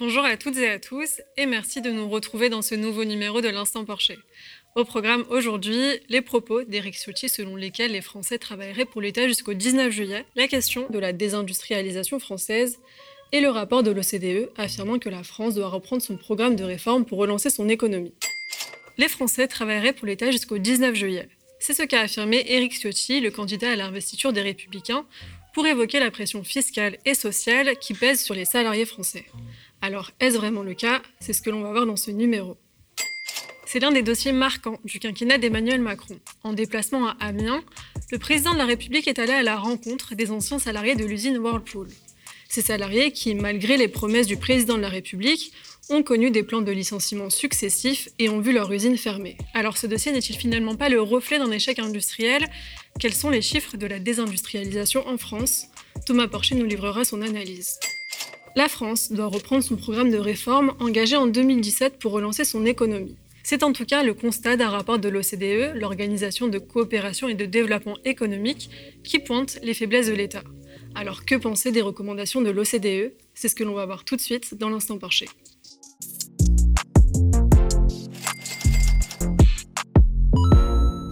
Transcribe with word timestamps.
Bonjour 0.00 0.24
à 0.24 0.38
toutes 0.38 0.56
et 0.56 0.66
à 0.66 0.78
tous 0.78 1.20
et 1.36 1.44
merci 1.44 1.82
de 1.82 1.90
nous 1.90 2.08
retrouver 2.08 2.48
dans 2.48 2.62
ce 2.62 2.74
nouveau 2.74 3.04
numéro 3.04 3.42
de 3.42 3.48
l'Instant 3.48 3.84
Porcher. 3.84 4.18
Au 4.74 4.86
programme 4.86 5.26
aujourd'hui, 5.28 5.78
les 6.08 6.22
propos 6.22 6.62
d'Éric 6.62 6.94
Ciotti 6.94 7.28
selon 7.28 7.54
lesquels 7.54 7.92
les 7.92 8.00
Français 8.00 8.38
travailleraient 8.38 8.86
pour 8.86 9.02
l'État 9.02 9.28
jusqu'au 9.28 9.52
19 9.52 9.92
juillet, 9.92 10.24
la 10.36 10.48
question 10.48 10.86
de 10.88 10.98
la 10.98 11.12
désindustrialisation 11.12 12.18
française 12.18 12.78
et 13.32 13.42
le 13.42 13.50
rapport 13.50 13.82
de 13.82 13.90
l'OCDE 13.90 14.48
affirmant 14.56 14.98
que 14.98 15.10
la 15.10 15.22
France 15.22 15.56
doit 15.56 15.68
reprendre 15.68 16.00
son 16.00 16.16
programme 16.16 16.56
de 16.56 16.64
réforme 16.64 17.04
pour 17.04 17.18
relancer 17.18 17.50
son 17.50 17.68
économie. 17.68 18.14
Les 18.96 19.08
Français 19.08 19.48
travailleraient 19.48 19.92
pour 19.92 20.06
l'État 20.06 20.30
jusqu'au 20.30 20.56
19 20.56 20.94
juillet. 20.94 21.28
C'est 21.58 21.74
ce 21.74 21.82
qu'a 21.82 22.00
affirmé 22.00 22.42
Éric 22.48 22.72
Ciotti, 22.72 23.20
le 23.20 23.30
candidat 23.30 23.72
à 23.72 23.76
l'investiture 23.76 24.32
des 24.32 24.40
Républicains, 24.40 25.04
pour 25.52 25.66
évoquer 25.66 26.00
la 26.00 26.10
pression 26.10 26.42
fiscale 26.42 26.96
et 27.04 27.12
sociale 27.12 27.76
qui 27.76 27.92
pèse 27.92 28.22
sur 28.22 28.34
les 28.34 28.46
salariés 28.46 28.86
français. 28.86 29.26
Alors, 29.82 30.10
est-ce 30.20 30.36
vraiment 30.36 30.62
le 30.62 30.74
cas? 30.74 31.00
C'est 31.20 31.32
ce 31.32 31.40
que 31.40 31.48
l'on 31.48 31.62
va 31.62 31.70
voir 31.70 31.86
dans 31.86 31.96
ce 31.96 32.10
numéro. 32.10 32.58
C'est 33.66 33.78
l'un 33.78 33.92
des 33.92 34.02
dossiers 34.02 34.32
marquants 34.32 34.78
du 34.84 34.98
quinquennat 34.98 35.38
d'Emmanuel 35.38 35.80
Macron. 35.80 36.18
En 36.42 36.52
déplacement 36.52 37.08
à 37.08 37.16
Amiens, 37.20 37.62
le 38.10 38.18
président 38.18 38.52
de 38.52 38.58
la 38.58 38.66
République 38.66 39.08
est 39.08 39.18
allé 39.18 39.32
à 39.32 39.42
la 39.42 39.56
rencontre 39.56 40.14
des 40.14 40.30
anciens 40.32 40.58
salariés 40.58 40.96
de 40.96 41.04
l'usine 41.04 41.38
Whirlpool. 41.38 41.88
Ces 42.48 42.62
salariés 42.62 43.12
qui, 43.12 43.34
malgré 43.34 43.76
les 43.76 43.88
promesses 43.88 44.26
du 44.26 44.36
président 44.36 44.76
de 44.76 44.82
la 44.82 44.88
République, 44.88 45.52
ont 45.88 46.02
connu 46.02 46.30
des 46.30 46.42
plans 46.42 46.62
de 46.62 46.72
licenciement 46.72 47.30
successifs 47.30 48.08
et 48.18 48.28
ont 48.28 48.40
vu 48.40 48.52
leur 48.52 48.70
usine 48.72 48.98
fermer. 48.98 49.38
Alors 49.54 49.78
ce 49.78 49.86
dossier 49.86 50.12
n'est-il 50.12 50.36
finalement 50.36 50.76
pas 50.76 50.88
le 50.88 51.00
reflet 51.00 51.38
d'un 51.38 51.50
échec 51.50 51.78
industriel? 51.78 52.44
Quels 52.98 53.14
sont 53.14 53.30
les 53.30 53.42
chiffres 53.42 53.76
de 53.76 53.86
la 53.86 53.98
désindustrialisation 53.98 55.06
en 55.08 55.16
France? 55.16 55.66
Thomas 56.06 56.28
Porcher 56.28 56.56
nous 56.56 56.66
livrera 56.66 57.04
son 57.04 57.22
analyse. 57.22 57.78
La 58.56 58.68
France 58.68 59.12
doit 59.12 59.28
reprendre 59.28 59.62
son 59.62 59.76
programme 59.76 60.10
de 60.10 60.18
réforme 60.18 60.74
engagé 60.80 61.16
en 61.16 61.28
2017 61.28 61.98
pour 62.00 62.12
relancer 62.12 62.44
son 62.44 62.66
économie. 62.66 63.16
C'est 63.44 63.62
en 63.62 63.72
tout 63.72 63.84
cas 63.84 64.02
le 64.02 64.12
constat 64.12 64.56
d'un 64.56 64.68
rapport 64.68 64.98
de 64.98 65.08
l'OCDE, 65.08 65.76
l'Organisation 65.76 66.48
de 66.48 66.58
coopération 66.58 67.28
et 67.28 67.34
de 67.34 67.46
développement 67.46 67.96
économique, 68.04 68.68
qui 69.04 69.20
pointe 69.20 69.58
les 69.62 69.72
faiblesses 69.72 70.08
de 70.08 70.14
l'État. 70.14 70.42
Alors 70.96 71.24
que 71.24 71.36
penser 71.36 71.70
des 71.70 71.80
recommandations 71.80 72.42
de 72.42 72.50
l'OCDE 72.50 73.12
C'est 73.34 73.48
ce 73.48 73.54
que 73.54 73.64
l'on 73.64 73.74
va 73.74 73.86
voir 73.86 74.04
tout 74.04 74.16
de 74.16 74.20
suite 74.20 74.54
dans 74.56 74.68
l'instant 74.68 74.98
Porcher. 74.98 75.28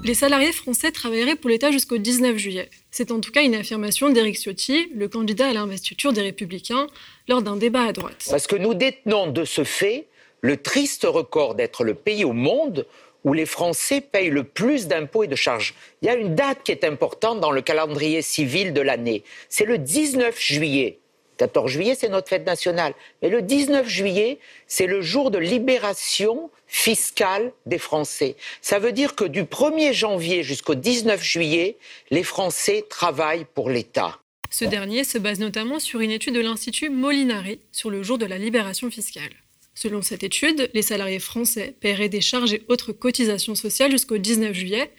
Les 0.08 0.14
salariés 0.14 0.52
français 0.52 0.90
travailleraient 0.90 1.36
pour 1.36 1.50
l'État 1.50 1.70
jusqu'au 1.70 1.98
19 1.98 2.38
juillet. 2.38 2.70
C'est 2.90 3.10
en 3.10 3.20
tout 3.20 3.30
cas 3.30 3.42
une 3.42 3.54
affirmation 3.54 4.08
d'Éric 4.08 4.38
Ciotti, 4.38 4.88
le 4.94 5.06
candidat 5.06 5.48
à 5.48 5.52
l'investiture 5.52 6.14
des 6.14 6.22
Républicains, 6.22 6.86
lors 7.28 7.42
d'un 7.42 7.56
débat 7.56 7.82
à 7.82 7.92
droite. 7.92 8.26
Parce 8.30 8.46
que 8.46 8.56
nous 8.56 8.72
détenons 8.72 9.26
de 9.26 9.44
ce 9.44 9.64
fait 9.64 10.06
le 10.40 10.56
triste 10.56 11.04
record 11.06 11.56
d'être 11.56 11.84
le 11.84 11.92
pays 11.92 12.24
au 12.24 12.32
monde 12.32 12.86
où 13.22 13.34
les 13.34 13.44
Français 13.44 14.00
payent 14.00 14.30
le 14.30 14.44
plus 14.44 14.86
d'impôts 14.86 15.24
et 15.24 15.26
de 15.26 15.36
charges. 15.36 15.74
Il 16.00 16.06
y 16.06 16.08
a 16.08 16.14
une 16.14 16.34
date 16.34 16.62
qui 16.64 16.72
est 16.72 16.84
importante 16.84 17.40
dans 17.40 17.52
le 17.52 17.60
calendrier 17.60 18.22
civil 18.22 18.72
de 18.72 18.80
l'année. 18.80 19.24
C'est 19.50 19.66
le 19.66 19.76
19 19.76 20.40
juillet. 20.40 21.00
14 21.38 21.70
juillet, 21.70 21.94
c'est 21.94 22.08
notre 22.08 22.28
fête 22.28 22.46
nationale. 22.46 22.94
Mais 23.22 23.30
le 23.30 23.40
19 23.40 23.88
juillet, 23.88 24.38
c'est 24.66 24.86
le 24.86 25.00
jour 25.00 25.30
de 25.30 25.38
libération 25.38 26.50
fiscale 26.66 27.52
des 27.64 27.78
Français. 27.78 28.36
Ça 28.60 28.78
veut 28.78 28.92
dire 28.92 29.14
que 29.14 29.24
du 29.24 29.44
1er 29.44 29.92
janvier 29.92 30.42
jusqu'au 30.42 30.74
19 30.74 31.22
juillet, 31.22 31.78
les 32.10 32.22
Français 32.22 32.84
travaillent 32.88 33.46
pour 33.54 33.70
l'État. 33.70 34.18
Ce 34.50 34.64
dernier 34.64 35.04
se 35.04 35.18
base 35.18 35.40
notamment 35.40 35.78
sur 35.78 36.00
une 36.00 36.10
étude 36.10 36.34
de 36.34 36.40
l'Institut 36.40 36.88
Molinari 36.88 37.60
sur 37.70 37.90
le 37.90 38.02
jour 38.02 38.18
de 38.18 38.26
la 38.26 38.38
libération 38.38 38.90
fiscale. 38.90 39.30
Selon 39.74 40.02
cette 40.02 40.24
étude, 40.24 40.70
les 40.74 40.82
salariés 40.82 41.20
français 41.20 41.76
paieraient 41.80 42.08
des 42.08 42.20
charges 42.20 42.52
et 42.52 42.64
autres 42.68 42.92
cotisations 42.92 43.54
sociales 43.54 43.92
jusqu'au 43.92 44.18
19 44.18 44.52
juillet, 44.52 44.90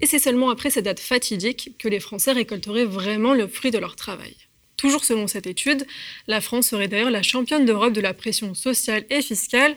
et 0.00 0.06
c'est 0.06 0.18
seulement 0.18 0.50
après 0.50 0.70
cette 0.70 0.86
date 0.86 1.00
fatidique 1.00 1.72
que 1.78 1.88
les 1.88 2.00
Français 2.00 2.32
récolteraient 2.32 2.84
vraiment 2.84 3.34
le 3.34 3.46
fruit 3.46 3.70
de 3.70 3.78
leur 3.78 3.96
travail. 3.96 4.34
Toujours 4.76 5.04
selon 5.04 5.26
cette 5.26 5.46
étude, 5.46 5.86
la 6.26 6.40
France 6.40 6.68
serait 6.68 6.88
d'ailleurs 6.88 7.10
la 7.10 7.22
championne 7.22 7.64
d'Europe 7.64 7.92
de 7.92 8.00
la 8.00 8.14
pression 8.14 8.54
sociale 8.54 9.04
et 9.10 9.22
fiscale, 9.22 9.76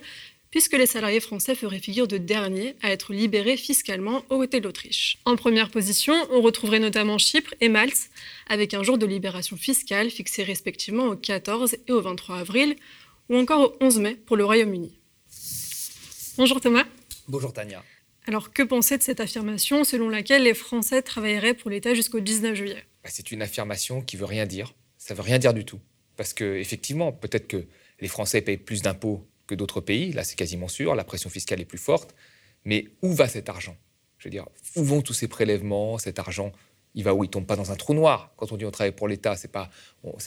puisque 0.49 0.73
les 0.73 0.85
salariés 0.85 1.19
français 1.19 1.55
feraient 1.55 1.79
figure 1.79 2.07
de 2.07 2.17
dernier 2.17 2.75
à 2.81 2.91
être 2.91 3.13
libérés 3.13 3.57
fiscalement 3.57 4.23
au 4.29 4.37
côté 4.37 4.59
de 4.59 4.65
l'Autriche. 4.65 5.19
En 5.25 5.35
première 5.35 5.69
position, 5.69 6.15
on 6.31 6.41
retrouverait 6.41 6.79
notamment 6.79 7.17
Chypre 7.17 7.53
et 7.61 7.69
Malte, 7.69 8.09
avec 8.47 8.73
un 8.73 8.83
jour 8.83 8.97
de 8.97 9.05
libération 9.05 9.57
fiscale 9.57 10.09
fixé 10.09 10.43
respectivement 10.43 11.07
au 11.07 11.15
14 11.15 11.75
et 11.87 11.91
au 11.91 12.01
23 12.01 12.37
avril, 12.37 12.75
ou 13.29 13.37
encore 13.37 13.61
au 13.61 13.85
11 13.85 13.99
mai 13.99 14.15
pour 14.15 14.37
le 14.37 14.45
Royaume-Uni. 14.45 14.97
Bonjour 16.37 16.61
Thomas. 16.61 16.85
Bonjour 17.27 17.51
Tania. 17.51 17.83
Alors 18.25 18.51
que 18.51 18.61
penser 18.61 18.97
de 18.97 19.03
cette 19.03 19.19
affirmation 19.19 19.83
selon 19.83 20.09
laquelle 20.09 20.43
les 20.43 20.53
Français 20.53 21.01
travailleraient 21.01 21.53
pour 21.53 21.69
l'État 21.69 21.93
jusqu'au 21.93 22.19
19 22.19 22.55
juillet? 22.55 22.83
Bah, 23.03 23.09
C'est 23.11 23.31
une 23.31 23.41
affirmation 23.41 24.01
qui 24.01 24.17
veut 24.17 24.25
rien 24.25 24.45
dire 24.45 24.73
ça 25.07 25.13
veut 25.13 25.21
rien 25.21 25.39
dire 25.39 25.53
du 25.53 25.63
tout. 25.63 25.79
Parce 26.17 26.33
que 26.33 26.57
effectivement, 26.57 27.13
peut-être 27.13 27.47
que 27.47 27.65
les 28.01 28.09
Français 28.09 28.41
payent 28.41 28.57
plus 28.57 28.81
d'impôts 28.81 29.25
que 29.47 29.55
d'autres 29.55 29.79
pays, 29.79 30.11
là 30.11 30.25
c'est 30.25 30.35
quasiment 30.35 30.67
sûr, 30.67 30.95
la 30.95 31.05
pression 31.05 31.29
fiscale 31.29 31.61
est 31.61 31.65
plus 31.65 31.77
forte, 31.77 32.13
mais 32.65 32.89
où 33.01 33.13
va 33.13 33.29
cet 33.29 33.47
argent? 33.47 33.77
Je 34.17 34.25
veux 34.25 34.31
dire, 34.31 34.47
où 34.75 34.83
vont 34.83 35.01
tous 35.01 35.13
ces 35.13 35.29
prélèvements, 35.29 35.97
cet 35.97 36.19
argent 36.19 36.51
il 36.93 37.03
va 37.03 37.13
où? 37.13 37.23
Il 37.23 37.29
tombe 37.29 37.45
pas 37.45 37.55
dans 37.55 37.71
un 37.71 37.75
trou 37.75 37.93
noir. 37.93 38.33
Quand 38.35 38.51
on 38.51 38.57
dit 38.57 38.65
on 38.65 38.71
travaille 38.71 38.91
pour 38.91 39.07
l'État, 39.07 39.37
c'est 39.37 39.51
pas 39.51 39.69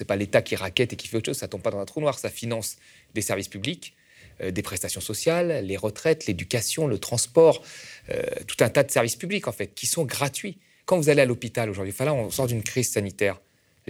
pas 0.07 0.17
l'État 0.17 0.41
qui 0.41 0.57
raquette 0.57 0.95
et 0.95 0.97
qui 0.97 1.09
fait 1.09 1.19
autre 1.19 1.27
chose, 1.27 1.37
ça 1.37 1.49
tombe 1.49 1.63
pas 1.63 1.73
dans 1.73 1.81
un 1.81 1.85
trou 1.85 2.01
noir, 2.01 2.19
ça 2.19 2.31
finance 2.31 2.77
des 3.13 3.21
services 3.21 3.49
publics, 3.49 3.95
euh, 4.41 4.51
des 4.51 4.63
prestations 4.63 5.03
sociales, 5.03 5.67
les 5.67 5.77
retraites, 5.77 6.27
l'éducation, 6.27 6.87
le 6.87 6.99
transport, 6.99 7.63
euh, 8.09 8.23
tout 8.47 8.65
un 8.65 8.71
tas 8.71 8.85
de 8.85 8.91
services 8.91 9.17
publics 9.17 9.47
en 9.47 9.53
fait 9.53 9.75
qui 9.75 9.87
sont 9.87 10.05
gratuits. 10.05 10.57
Quand 10.87 10.97
vous 10.97 11.11
allez 11.11 11.21
à 11.21 11.27
l'hôpital 11.27 11.69
aujourd'hui, 11.69 11.93
enfin 11.93 12.07
là 12.07 12.15
on 12.15 12.31
sort 12.31 12.47
d'une 12.47 12.63
crise 12.63 12.91
sanitaire, 12.91 13.41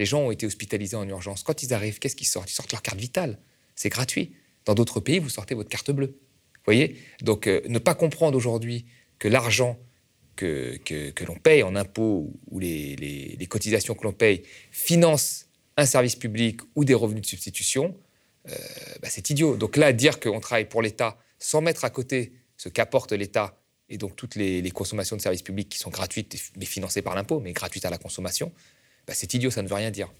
les 0.01 0.07
gens 0.07 0.21
ont 0.21 0.31
été 0.31 0.47
hospitalisés 0.47 0.95
en 0.95 1.07
urgence. 1.07 1.43
Quand 1.43 1.61
ils 1.61 1.75
arrivent, 1.75 1.99
qu'est-ce 1.99 2.15
qu'ils 2.15 2.25
sortent? 2.25 2.49
Ils 2.49 2.55
sortent 2.55 2.71
leur 2.71 2.81
carte 2.81 2.97
vitale. 2.97 3.37
C'est 3.75 3.89
gratuit. 3.89 4.33
Dans 4.65 4.73
d'autres 4.73 4.99
pays, 4.99 5.19
vous 5.19 5.29
sortez 5.29 5.53
votre 5.53 5.69
carte 5.69 5.91
bleue. 5.91 6.07
Vous 6.07 6.65
voyez? 6.65 6.97
Donc, 7.21 7.45
euh, 7.45 7.61
ne 7.69 7.77
pas 7.77 7.93
comprendre 7.93 8.35
aujourd'hui 8.35 8.87
que 9.19 9.27
l'argent 9.27 9.77
que, 10.35 10.77
que, 10.77 11.23
l'on 11.23 11.35
paye 11.35 11.61
en 11.61 11.75
impôts 11.75 12.33
ou 12.49 12.57
les, 12.57 12.95
les, 12.95 13.45
cotisations 13.45 13.93
que 13.93 14.01
l'on 14.01 14.11
paye 14.11 14.41
finance 14.71 15.45
un 15.77 15.85
service 15.85 16.15
public 16.15 16.61
ou 16.73 16.83
des 16.83 16.95
revenus 16.95 17.21
de 17.21 17.27
substitution, 17.27 17.95
euh, 18.49 18.55
bah, 19.03 19.09
c'est 19.11 19.29
idiot. 19.29 19.55
Donc 19.55 19.77
là, 19.77 19.93
dire 19.93 20.19
qu'on 20.19 20.39
travaille 20.39 20.67
pour 20.67 20.81
l'État 20.81 21.19
sans 21.37 21.61
mettre 21.61 21.85
à 21.85 21.91
côté 21.91 22.33
ce 22.57 22.69
qu'apporte 22.69 23.11
l'État 23.11 23.61
et 23.87 23.99
donc 23.99 24.15
toutes 24.15 24.33
les, 24.33 24.63
les, 24.63 24.71
consommations 24.71 25.15
de 25.15 25.21
services 25.21 25.43
publics 25.43 25.69
qui 25.69 25.77
sont 25.77 25.91
gratuites 25.91 26.35
mais 26.57 26.65
financées 26.65 27.03
par 27.03 27.13
l'impôt, 27.13 27.39
mais 27.39 27.53
gratuites 27.53 27.85
à 27.85 27.91
la 27.91 27.99
consommation, 27.99 28.51
bah, 29.07 29.13
c'est 29.15 29.33
idiot, 29.33 29.51
ça 29.51 29.61
ne 29.61 29.67
veut 29.67 29.75
rien 29.75 29.91
dire. 29.91 30.11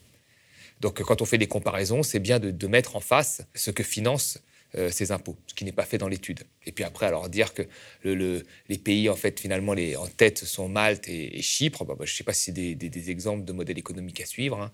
Donc 0.81 1.01
quand 1.03 1.21
on 1.21 1.25
fait 1.25 1.37
des 1.37 1.47
comparaisons, 1.47 2.03
c'est 2.03 2.19
bien 2.19 2.39
de, 2.39 2.67
mettre 2.67 2.95
en 2.95 2.99
face 2.99 3.43
ce 3.53 3.69
que 3.69 3.83
financent 3.83 4.39
euh, 4.75 4.89
ces 4.89 5.11
impôts, 5.11 5.37
ce 5.47 5.53
qui 5.53 5.63
n'est 5.63 5.71
pas 5.71 5.85
fait 5.85 5.97
dans 5.97 6.07
l'étude. 6.07 6.39
Et 6.65 6.71
puis 6.71 6.83
après, 6.83 7.05
alors 7.05 7.29
dire 7.29 7.53
que 7.53 7.63
les 8.03 8.77
pays, 8.77 9.09
en 9.09 9.15
fait, 9.15 9.39
finalement, 9.39 9.73
en 9.73 10.07
tête 10.07 10.39
sont 10.39 10.69
Malte 10.69 11.07
et, 11.07 11.41
Chypre, 11.41 11.85
bah, 11.85 11.95
bah, 11.97 12.05
je 12.05 12.13
ne 12.13 12.15
sais 12.15 12.23
pas 12.23 12.33
si 12.33 12.45
c'est 12.45 12.51
des, 12.51 13.09
exemples 13.11 13.45
de 13.45 13.53
modèles 13.53 13.77
économiques 13.77 14.21
à 14.21 14.25
suivre. 14.25 14.59
Hein. 14.59 14.71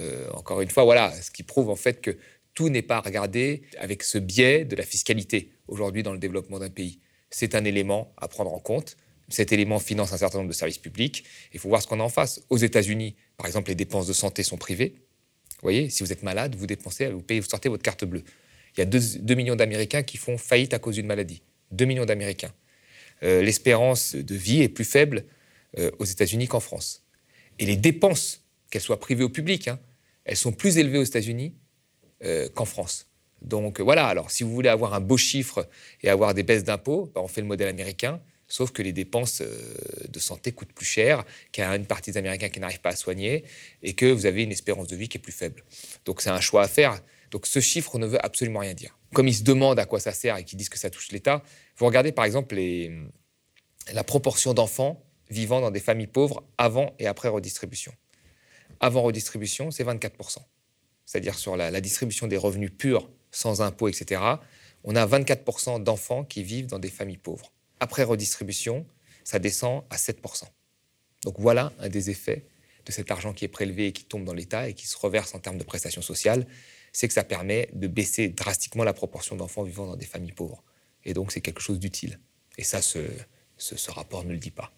Euh, 0.00 0.28
encore 0.32 0.60
une 0.60 0.70
fois, 0.70 0.84
voilà, 0.84 1.12
ce 1.12 1.30
qui 1.30 1.44
prouve 1.44 1.70
en 1.70 1.76
fait 1.76 2.00
que 2.00 2.16
tout 2.54 2.68
n'est 2.68 2.82
pas 2.82 3.00
regardé 3.00 3.62
avec 3.78 4.02
ce 4.02 4.18
biais 4.18 4.64
de 4.64 4.76
la 4.76 4.84
fiscalité 4.84 5.50
aujourd'hui 5.68 6.02
dans 6.02 6.12
le 6.12 6.18
développement 6.18 6.58
d'un 6.58 6.70
pays. 6.70 7.00
C'est 7.30 7.54
un 7.54 7.64
élément 7.64 8.12
à 8.16 8.28
prendre 8.28 8.52
en 8.52 8.60
compte. 8.60 8.96
Cet 9.28 9.52
élément 9.52 9.78
finance 9.78 10.12
un 10.12 10.18
certain 10.18 10.38
nombre 10.38 10.50
de 10.50 10.54
services 10.54 10.78
publics. 10.78 11.24
Il 11.52 11.58
faut 11.58 11.68
voir 11.68 11.82
ce 11.82 11.86
qu'on 11.86 12.00
a 12.00 12.02
en 12.02 12.08
face. 12.08 12.42
Aux 12.50 12.56
États-Unis, 12.56 13.16
par 13.36 13.46
exemple, 13.46 13.68
les 13.68 13.74
dépenses 13.74 14.06
de 14.06 14.12
santé 14.12 14.42
sont 14.42 14.56
privées. 14.56 14.94
Vous 14.96 15.62
voyez, 15.62 15.88
si 15.90 16.02
vous 16.02 16.12
êtes 16.12 16.22
malade, 16.22 16.54
vous 16.56 16.66
dépensez, 16.66 17.08
vous 17.08 17.22
payez, 17.22 17.40
vous 17.40 17.48
sortez 17.48 17.68
votre 17.68 17.82
carte 17.82 18.04
bleue. 18.04 18.22
Il 18.76 18.80
y 18.80 18.82
a 18.82 18.86
2, 18.86 19.34
millions 19.34 19.56
d'Américains 19.56 20.02
qui 20.02 20.16
font 20.16 20.36
faillite 20.36 20.74
à 20.74 20.78
cause 20.78 20.96
d'une 20.96 21.06
maladie. 21.06 21.42
2 21.72 21.84
millions 21.84 22.04
d'Américains. 22.04 22.52
Euh, 23.22 23.42
l'espérance 23.42 24.14
de 24.14 24.34
vie 24.34 24.62
est 24.62 24.68
plus 24.68 24.84
faible 24.84 25.24
euh, 25.78 25.90
aux 25.98 26.04
États-Unis 26.04 26.48
qu'en 26.48 26.60
France. 26.60 27.04
Et 27.58 27.66
les 27.66 27.76
dépenses, 27.76 28.44
qu'elles 28.70 28.82
soient 28.82 28.98
privées 28.98 29.24
ou 29.24 29.28
publiques, 29.28 29.68
hein, 29.68 29.78
elles 30.24 30.36
sont 30.36 30.52
plus 30.52 30.78
élevées 30.78 30.98
aux 30.98 31.04
États-Unis 31.04 31.54
euh, 32.24 32.48
qu'en 32.48 32.64
France. 32.64 33.06
Donc 33.42 33.80
voilà, 33.80 34.06
alors 34.06 34.30
si 34.30 34.42
vous 34.42 34.52
voulez 34.52 34.68
avoir 34.68 34.94
un 34.94 35.00
beau 35.00 35.16
chiffre 35.16 35.68
et 36.02 36.08
avoir 36.08 36.34
des 36.34 36.42
baisses 36.42 36.64
d'impôts, 36.64 37.12
ben, 37.14 37.20
on 37.20 37.28
fait 37.28 37.42
le 37.42 37.46
modèle 37.46 37.68
américain. 37.68 38.20
Sauf 38.54 38.70
que 38.70 38.82
les 38.82 38.92
dépenses 38.92 39.40
euh, 39.40 39.74
de 40.08 40.20
santé 40.20 40.52
coûtent 40.52 40.72
plus 40.72 40.86
cher, 40.86 41.24
qu'il 41.50 41.64
y 41.64 41.66
a 41.66 41.74
une 41.74 41.86
partie 41.86 42.12
des 42.12 42.18
Américains 42.18 42.50
qui 42.50 42.60
n'arrivent 42.60 42.82
pas 42.82 42.90
à 42.90 42.94
soigner 42.94 43.42
et 43.82 43.94
que 43.94 44.06
vous 44.06 44.26
avez 44.26 44.44
une 44.44 44.52
espérance 44.52 44.86
de 44.86 44.94
vie 44.94 45.08
qui 45.08 45.18
est 45.18 45.20
plus 45.20 45.32
faible. 45.32 45.64
Donc 46.04 46.20
c'est 46.20 46.30
un 46.30 46.38
choix 46.40 46.62
à 46.62 46.68
faire. 46.68 47.02
Donc 47.32 47.48
ce 47.48 47.58
chiffre 47.58 47.98
ne 47.98 48.06
veut 48.06 48.24
absolument 48.24 48.60
rien 48.60 48.74
dire. 48.74 48.96
Comme 49.12 49.26
ils 49.26 49.34
se 49.34 49.42
demandent 49.42 49.80
à 49.80 49.86
quoi 49.86 49.98
ça 49.98 50.12
sert 50.12 50.36
et 50.36 50.44
qu'ils 50.44 50.56
disent 50.56 50.68
que 50.68 50.78
ça 50.78 50.88
touche 50.88 51.10
l'État, 51.10 51.42
vous 51.78 51.86
regardez 51.86 52.12
par 52.12 52.24
exemple 52.24 52.56
la 53.92 54.04
proportion 54.04 54.54
d'enfants 54.54 55.04
vivant 55.30 55.60
dans 55.60 55.72
des 55.72 55.80
familles 55.80 56.06
pauvres 56.06 56.44
avant 56.56 56.94
et 57.00 57.08
après 57.08 57.26
redistribution. 57.26 57.92
Avant 58.78 59.02
redistribution, 59.02 59.72
c'est 59.72 59.82
24%. 59.82 60.38
C'est-à-dire 61.06 61.34
sur 61.34 61.56
la, 61.56 61.72
la 61.72 61.80
distribution 61.80 62.28
des 62.28 62.36
revenus 62.36 62.70
purs 62.78 63.10
sans 63.32 63.62
impôts, 63.62 63.88
etc., 63.88 64.20
on 64.84 64.94
a 64.94 65.04
24% 65.04 65.82
d'enfants 65.82 66.22
qui 66.22 66.44
vivent 66.44 66.66
dans 66.66 66.78
des 66.78 66.90
familles 66.90 67.18
pauvres. 67.18 67.53
Après 67.80 68.02
redistribution, 68.02 68.86
ça 69.24 69.38
descend 69.38 69.84
à 69.90 69.96
7%. 69.96 70.44
Donc 71.22 71.36
voilà 71.38 71.72
un 71.78 71.88
des 71.88 72.10
effets 72.10 72.46
de 72.86 72.92
cet 72.92 73.10
argent 73.10 73.32
qui 73.32 73.44
est 73.44 73.48
prélevé 73.48 73.88
et 73.88 73.92
qui 73.92 74.04
tombe 74.04 74.24
dans 74.24 74.34
l'État 74.34 74.68
et 74.68 74.74
qui 74.74 74.86
se 74.86 74.96
reverse 74.96 75.34
en 75.34 75.38
termes 75.38 75.58
de 75.58 75.64
prestations 75.64 76.02
sociales, 76.02 76.46
c'est 76.92 77.08
que 77.08 77.14
ça 77.14 77.24
permet 77.24 77.68
de 77.72 77.88
baisser 77.88 78.28
drastiquement 78.28 78.84
la 78.84 78.92
proportion 78.92 79.36
d'enfants 79.36 79.62
vivant 79.62 79.86
dans 79.86 79.96
des 79.96 80.06
familles 80.06 80.32
pauvres. 80.32 80.62
Et 81.04 81.14
donc 81.14 81.32
c'est 81.32 81.40
quelque 81.40 81.60
chose 81.60 81.78
d'utile. 81.78 82.20
Et 82.58 82.62
ça, 82.62 82.82
ce, 82.82 83.00
ce, 83.56 83.90
rapport 83.90 84.24
ne 84.24 84.32
le 84.32 84.38
dit 84.38 84.50
pas. 84.50 84.72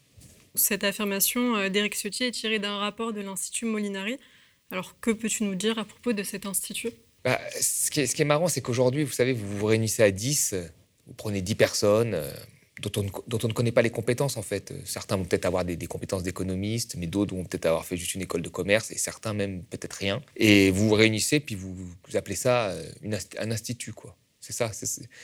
Cette 0.55 0.83
affirmation 0.83 1.55
euh, 1.57 1.69
d'Éric 1.69 1.95
Ciotti 1.95 2.23
est 2.23 2.31
tirée 2.31 2.59
d'un 2.59 2.77
rapport 2.77 3.13
de 3.13 3.21
l'Institut 3.21 3.65
Molinari. 3.65 4.17
Alors 4.71 4.99
que 4.99 5.11
peux-tu 5.11 5.43
nous 5.43 5.55
dire 5.55 5.77
à 5.77 5.85
propos 5.85 6.13
de 6.13 6.23
cet 6.23 6.45
institut? 6.45 6.91
Bah, 7.23 7.39
ce, 7.59 7.91
qui 7.91 8.01
est, 8.01 8.07
ce, 8.07 8.15
qui 8.15 8.23
est, 8.23 8.25
marrant, 8.25 8.47
c'est 8.47 8.61
qu'aujourd'hui, 8.61 9.03
vous 9.03 9.11
savez, 9.11 9.33
vous 9.33 9.57
vous 9.57 9.65
réunissez 9.65 10.01
à 10.01 10.11
10, 10.11 10.55
vous 11.05 11.13
prenez 11.13 11.41
10 11.41 11.55
personnes, 11.55 12.21
euh, 12.85 12.89
dont 13.27 13.39
on, 13.43 13.47
ne, 13.47 13.53
connaît 13.53 13.71
pas 13.71 13.81
les 13.81 13.89
compétences 13.89 14.37
en 14.37 14.41
fait. 14.41 14.73
Certains 14.85 15.17
vont 15.17 15.25
peut-être 15.25 15.45
avoir 15.45 15.65
des, 15.65 15.77
compétences 15.87 16.23
d'économiste, 16.23 16.95
mais 16.97 17.07
d'autres 17.07 17.35
vont 17.35 17.43
peut-être 17.43 17.65
avoir 17.65 17.85
fait 17.85 17.97
juste 17.97 18.15
une 18.15 18.21
école 18.21 18.41
de 18.41 18.49
commerce, 18.49 18.91
et 18.91 18.97
certains 18.97 19.33
même 19.33 19.63
peut-être 19.63 19.93
rien. 19.93 20.21
Et 20.35 20.71
vous 20.71 20.89
vous 20.89 20.95
réunissez, 20.95 21.39
puis 21.39 21.55
vous, 21.55 21.75
appelez 22.13 22.35
ça 22.35 22.69
euh, 22.69 22.91
un 23.39 23.51
institut, 23.51 23.93
quoi. 23.93 24.15
C'est 24.39 24.53
ça. 24.53 24.71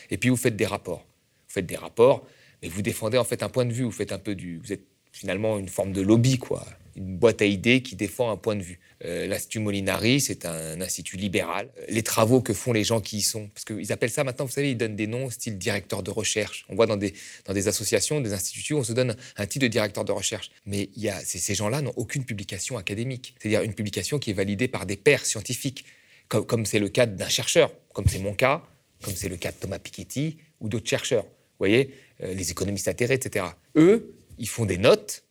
Et 0.09 0.17
puis 0.17 0.29
vous 0.29 0.35
faites 0.35 0.55
des 0.55 0.65
rapports. 0.65 1.05
Vous 1.47 1.53
faites 1.53 1.65
des 1.65 1.77
rapports, 1.77 2.27
mais 2.61 2.67
vous 2.67 2.81
défendez 2.81 3.17
en 3.17 3.23
fait 3.23 3.43
un 3.43 3.49
point 3.49 3.65
de 3.65 3.71
vue. 3.71 3.83
Vous 3.83 3.91
faites 3.91 4.11
un 4.11 4.19
peu 4.19 4.35
du, 4.35 4.57
vous 4.57 4.73
êtes 4.73 4.85
finalement 5.11 5.59
une 5.59 5.69
forme 5.69 5.93
de 5.93 6.01
lobby, 6.01 6.37
quoi 6.37 6.65
une 6.95 7.17
boîte 7.17 7.41
à 7.41 7.45
idées 7.45 7.81
qui 7.81 7.95
défend 7.95 8.31
un 8.31 8.37
point 8.37 8.55
de 8.55 8.61
vue. 8.61 8.79
Euh, 9.05 9.27
L'Institut 9.27 9.59
Molinari, 9.59 10.21
c'est 10.21 10.45
un 10.45 10.79
institut 10.81 11.17
libéral. 11.17 11.69
Les 11.89 12.03
travaux 12.03 12.41
que 12.41 12.53
font 12.53 12.73
les 12.73 12.83
gens 12.83 13.01
qui 13.01 13.17
y 13.17 13.21
sont, 13.21 13.49
parce 13.49 13.65
qu'ils 13.65 13.91
appellent 13.91 14.11
ça 14.11 14.23
maintenant, 14.23 14.45
vous 14.45 14.51
savez, 14.51 14.71
ils 14.71 14.77
donnent 14.77 14.95
des 14.95 15.07
noms 15.07 15.29
style 15.29 15.57
directeur 15.57 16.03
de 16.03 16.11
recherche. 16.11 16.65
On 16.69 16.75
voit 16.75 16.85
dans 16.85 16.97
des, 16.97 17.13
dans 17.45 17.53
des 17.53 17.67
associations, 17.67 18.21
des 18.21 18.33
instituts, 18.33 18.73
on 18.73 18.83
se 18.83 18.93
donne 18.93 19.15
un 19.37 19.45
titre 19.45 19.63
de 19.63 19.67
directeur 19.69 20.05
de 20.05 20.11
recherche. 20.11 20.51
Mais 20.65 20.89
y 20.95 21.09
a, 21.09 21.19
ces 21.19 21.55
gens-là 21.55 21.81
n'ont 21.81 21.93
aucune 21.95 22.25
publication 22.25 22.77
académique, 22.77 23.35
c'est-à-dire 23.39 23.61
une 23.61 23.73
publication 23.73 24.19
qui 24.19 24.31
est 24.31 24.35
validée 24.35 24.67
par 24.67 24.85
des 24.85 24.95
pairs 24.97 25.25
scientifiques, 25.25 25.85
comme 26.27 26.65
c'est 26.65 26.79
le 26.79 26.89
cas 26.89 27.05
d'un 27.05 27.29
chercheur, 27.29 27.71
comme 27.93 28.07
c'est 28.07 28.19
mon 28.19 28.33
cas, 28.33 28.63
comme 29.03 29.15
c'est 29.15 29.29
le 29.29 29.37
cas 29.37 29.51
de 29.51 29.57
Thomas 29.57 29.79
Piketty 29.79 30.37
ou 30.61 30.69
d'autres 30.69 30.89
chercheurs. 30.89 31.23
Vous 31.23 31.59
voyez, 31.59 31.93
euh, 32.21 32.33
les 32.33 32.51
économistes 32.51 32.87
atterrés, 32.87 33.15
etc. 33.15 33.45
Eux, 33.75 34.15
ils 34.39 34.47
font 34.47 34.65
des 34.65 34.77
notes 34.77 35.23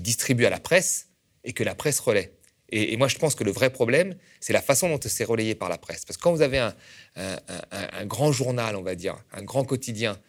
distribue 0.00 0.46
à 0.46 0.50
la 0.50 0.60
presse 0.60 1.08
et 1.44 1.52
que 1.52 1.64
la 1.64 1.74
presse 1.74 2.00
relaie. 2.00 2.32
Et, 2.72 2.96
moi, 2.96 3.08
je 3.08 3.18
pense 3.18 3.34
que 3.34 3.42
le 3.42 3.50
vrai 3.50 3.70
problème, 3.70 4.14
c'est 4.38 4.52
la 4.52 4.62
façon 4.62 4.88
dont 4.88 5.00
c'est 5.04 5.24
relayé 5.24 5.54
par 5.54 5.68
la 5.68 5.78
presse. 5.78 6.04
Parce 6.04 6.16
que 6.16 6.22
quand 6.22 6.32
vous 6.32 6.42
avez 6.42 6.58
un, 6.58 6.74
un, 7.16 8.06
grand 8.06 8.30
journal, 8.30 8.76
on 8.76 8.82
va 8.82 8.94
dire, 8.94 9.16
un 9.32 9.42
grand 9.42 9.64
quotidien 9.64 10.20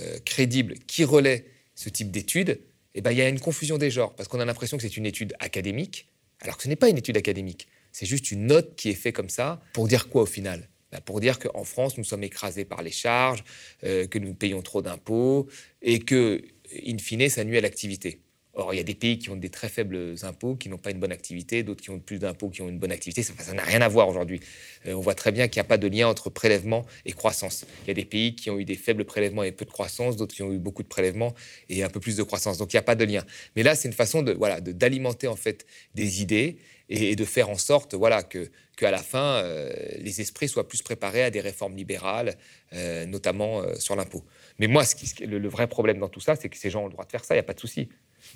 euh, 0.00 0.18
crédible 0.24 0.74
qui 0.86 1.04
relaie 1.04 1.44
ce 1.76 1.88
type 1.88 2.10
d'études, 2.10 2.60
eh 2.94 3.00
ben, 3.00 3.12
il 3.12 3.18
y 3.18 3.22
a 3.22 3.28
une 3.28 3.38
confusion 3.38 3.78
des 3.78 3.90
genres. 3.90 4.14
Parce 4.16 4.28
qu'on 4.28 4.40
a 4.40 4.44
l'impression 4.44 4.76
que 4.76 4.82
c'est 4.82 4.96
une 4.96 5.06
étude 5.06 5.34
académique, 5.38 6.08
alors 6.40 6.56
que 6.56 6.64
ce 6.64 6.68
n'est 6.68 6.76
pas 6.76 6.88
une 6.88 6.98
étude 6.98 7.16
académique. 7.16 7.68
C'est 7.92 8.06
juste 8.06 8.32
une 8.32 8.46
note 8.46 8.74
qui 8.74 8.90
est 8.90 8.94
faite 8.94 9.14
comme 9.14 9.28
ça 9.28 9.60
pour 9.72 9.86
dire 9.86 10.08
quoi 10.08 10.22
au 10.22 10.26
final? 10.26 10.68
Ben, 10.90 11.00
pour 11.00 11.20
dire 11.20 11.38
qu'en 11.38 11.62
France, 11.62 11.96
nous 11.96 12.04
sommes 12.04 12.24
écrasés 12.24 12.64
par 12.64 12.82
les 12.82 12.90
charges, 12.90 13.44
euh, 13.84 14.08
que 14.08 14.18
nous 14.18 14.34
payons 14.34 14.62
trop 14.62 14.82
d'impôts 14.82 15.48
et 15.80 16.00
que, 16.00 16.42
in 16.86 16.98
fine, 16.98 17.28
ça 17.28 17.44
nuit 17.44 17.58
à 17.58 17.60
l'activité. 17.60 18.20
Or, 18.56 18.72
il 18.72 18.76
y 18.76 18.80
a 18.80 18.84
des 18.84 18.94
pays 18.94 19.18
qui 19.18 19.30
ont 19.30 19.36
des 19.36 19.50
très 19.50 19.68
faibles 19.68 20.14
impôts, 20.22 20.54
qui 20.54 20.68
n'ont 20.68 20.78
pas 20.78 20.92
une 20.92 21.00
bonne 21.00 21.10
activité, 21.10 21.64
d'autres 21.64 21.82
qui 21.82 21.90
ont 21.90 21.98
plus 21.98 22.20
d'impôts, 22.20 22.50
qui 22.50 22.62
ont 22.62 22.68
une 22.68 22.78
bonne 22.78 22.92
activité. 22.92 23.22
Ça 23.24 23.52
n'a 23.52 23.64
rien 23.64 23.80
à 23.80 23.88
voir 23.88 24.08
aujourd'hui. 24.08 24.40
Euh, 24.86 24.94
on 24.94 25.00
voit 25.00 25.16
très 25.16 25.32
bien 25.32 25.48
qu'il 25.48 25.60
n'y 25.60 25.66
a 25.66 25.68
pas 25.68 25.76
de 25.76 25.88
lien 25.88 26.06
entre 26.06 26.30
prélèvement 26.30 26.86
et 27.04 27.12
croissance. 27.12 27.66
Il 27.82 27.88
y 27.88 27.90
a 27.90 27.94
des 27.94 28.04
pays 28.04 28.36
qui 28.36 28.50
ont 28.50 28.58
eu 28.58 28.64
des 28.64 28.76
faibles 28.76 29.04
prélèvements 29.04 29.42
et 29.42 29.50
peu 29.50 29.64
de 29.64 29.70
croissance, 29.70 30.16
d'autres 30.16 30.36
qui 30.36 30.44
ont 30.44 30.52
eu 30.52 30.58
beaucoup 30.58 30.84
de 30.84 30.88
prélèvements 30.88 31.34
et 31.68 31.82
un 31.82 31.88
peu 31.88 31.98
plus 31.98 32.16
de 32.16 32.22
croissance. 32.22 32.58
Donc, 32.58 32.72
il 32.72 32.76
n'y 32.76 32.80
a 32.80 32.84
pas 32.84 32.94
de 32.94 33.04
lien. 33.04 33.24
Mais 33.56 33.64
là, 33.64 33.74
c'est 33.74 33.88
une 33.88 33.94
façon 33.94 34.22
de 34.22 34.32
voilà 34.32 34.60
d'alimenter 34.60 35.26
en 35.26 35.36
fait 35.36 35.66
des 35.96 36.22
idées 36.22 36.58
et, 36.88 37.16
de 37.16 37.24
faire 37.24 37.48
en 37.50 37.56
sorte 37.56 37.94
voilà 37.94 38.22
que 38.22 38.50
qu'à 38.76 38.90
la 38.90 38.98
fin 38.98 39.36
euh, 39.36 39.72
les 39.98 40.20
esprits 40.20 40.48
soient 40.48 40.68
plus 40.68 40.82
préparés 40.82 41.22
à 41.24 41.30
des 41.30 41.40
réformes 41.40 41.76
libérales, 41.76 42.36
euh, 42.72 43.04
notamment 43.06 43.62
sur 43.80 43.96
l'impôt. 43.96 44.24
Mais 44.60 44.68
moi, 44.68 44.84
le, 45.20 45.48
vrai 45.48 45.66
problème 45.66 45.98
dans 45.98 46.08
tout 46.08 46.20
ça, 46.20 46.36
c'est 46.36 46.48
que 46.48 46.56
ces 46.56 46.70
gens 46.70 46.82
ont 46.82 46.86
le 46.86 46.92
droit 46.92 47.04
de 47.04 47.10
faire 47.10 47.24
ça. 47.24 47.34
Il 47.34 47.38
n'y 47.38 47.40
a 47.40 47.44
pas 47.44 47.54
de 47.54 47.60
souci 47.60 47.88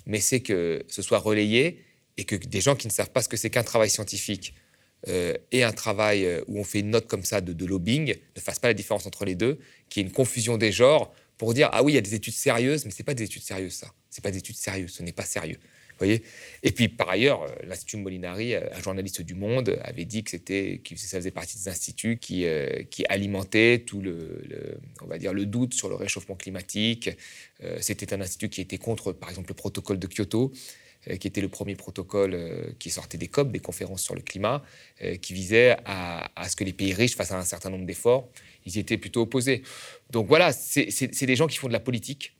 mais 0.06 0.20
c'est 0.20 0.40
que 0.40 0.84
ce 0.88 1.02
soit 1.02 1.18
relayé 1.18 1.84
et 2.16 2.24
que 2.24 2.36
des 2.36 2.60
gens 2.60 2.76
qui 2.76 2.86
ne 2.86 2.92
savent 2.92 3.10
pas 3.10 3.22
ce 3.22 3.28
que 3.28 3.36
c'est 3.36 3.50
qu'un 3.50 3.62
travail 3.62 3.90
scientifique 3.90 4.54
euh, 5.06 5.34
et 5.52 5.62
un 5.62 5.72
travail 5.72 6.24
euh, 6.24 6.42
où 6.48 6.58
on 6.58 6.64
fait 6.64 6.80
une 6.80 6.90
note 6.90 7.06
comme 7.06 7.24
ça 7.24 7.40
de, 7.40 7.64
lobbying 7.64 8.16
ne 8.36 8.40
fassent 8.40 8.58
pas 8.58 8.68
la 8.68 8.74
différence 8.74 9.06
entre 9.06 9.24
les 9.24 9.36
deux, 9.36 9.58
qu'il 9.88 10.02
y 10.02 10.04
ait 10.04 10.08
une 10.08 10.14
confusion 10.14 10.58
des 10.58 10.72
genres 10.72 11.12
pour 11.36 11.54
dire 11.54 11.68
ah 11.72 11.84
oui 11.84 11.92
il 11.92 11.94
y 11.94 11.98
a 11.98 12.02
des 12.02 12.14
études 12.14 12.34
sérieuses, 12.34 12.84
mais 12.84 12.90
c'est 12.90 13.04
pas 13.04 13.14
des 13.14 13.24
études 13.24 13.42
sérieuses 13.42 13.74
ça, 13.74 13.92
c'est 14.10 14.22
pas 14.22 14.32
des 14.32 14.38
études 14.38 14.56
sérieuses, 14.56 14.90
ce 14.90 15.02
n'est 15.02 15.12
pas 15.12 15.24
sérieux. 15.24 15.58
Et 16.02 16.72
puis 16.72 16.88
par 16.88 17.08
ailleurs, 17.08 17.42
euh, 17.42 17.48
l'Institut 17.66 17.96
Molinari, 17.96 18.54
un 18.54 18.80
journaliste 18.82 19.22
du 19.22 19.34
Monde, 19.34 19.78
avait 19.82 20.04
dit 20.04 20.24
que 20.24 20.30
c'était, 20.30 20.80
que 20.84 20.96
ça 20.96 21.18
faisait 21.18 21.30
partie 21.30 21.56
des 21.56 21.68
instituts 21.68 22.18
qui, 22.18 22.44
qui 22.90 23.04
alimentaient 23.08 23.84
tout 23.86 24.00
le, 24.00 24.78
on 25.02 25.06
va 25.06 25.18
dire, 25.18 25.32
le 25.32 25.46
doute 25.46 25.74
sur 25.74 25.88
le 25.88 25.94
réchauffement 25.94 26.36
climatique, 26.36 27.10
euh, 27.64 27.78
c'était 27.80 28.12
un 28.14 28.20
institut 28.20 28.48
qui 28.48 28.60
était 28.60 28.78
contre, 28.78 29.12
par 29.12 29.28
exemple, 29.30 29.50
le 29.50 29.54
protocole 29.54 29.98
de 29.98 30.06
Kyoto, 30.06 30.52
euh, 31.08 31.16
qui 31.16 31.26
était 31.26 31.40
le 31.40 31.48
premier 31.48 31.74
protocole 31.74 32.34
euh, 32.34 32.70
qui 32.78 32.90
sortait 32.90 33.18
des 33.18 33.28
COP, 33.28 33.50
des 33.52 33.60
conférences 33.60 34.02
sur 34.02 34.14
le 34.14 34.20
climat, 34.20 34.62
qui 35.22 35.32
visait 35.32 35.76
à, 35.84 36.28
ce 36.48 36.56
que 36.56 36.64
les 36.64 36.72
pays 36.72 36.92
riches 36.92 37.14
fassent 37.14 37.32
un 37.32 37.42
certain 37.42 37.70
nombre 37.70 37.86
d'efforts. 37.86 38.28
Ils 38.66 38.76
y 38.76 38.80
étaient 38.80 38.98
plutôt 38.98 39.22
opposés. 39.22 39.62
Donc 40.10 40.26
voilà, 40.26 40.52
c'est 40.52 41.22
des 41.22 41.36
gens 41.36 41.46
qui 41.46 41.56
font 41.56 41.68
de 41.68 41.72
la 41.72 41.80
politique 41.80 42.34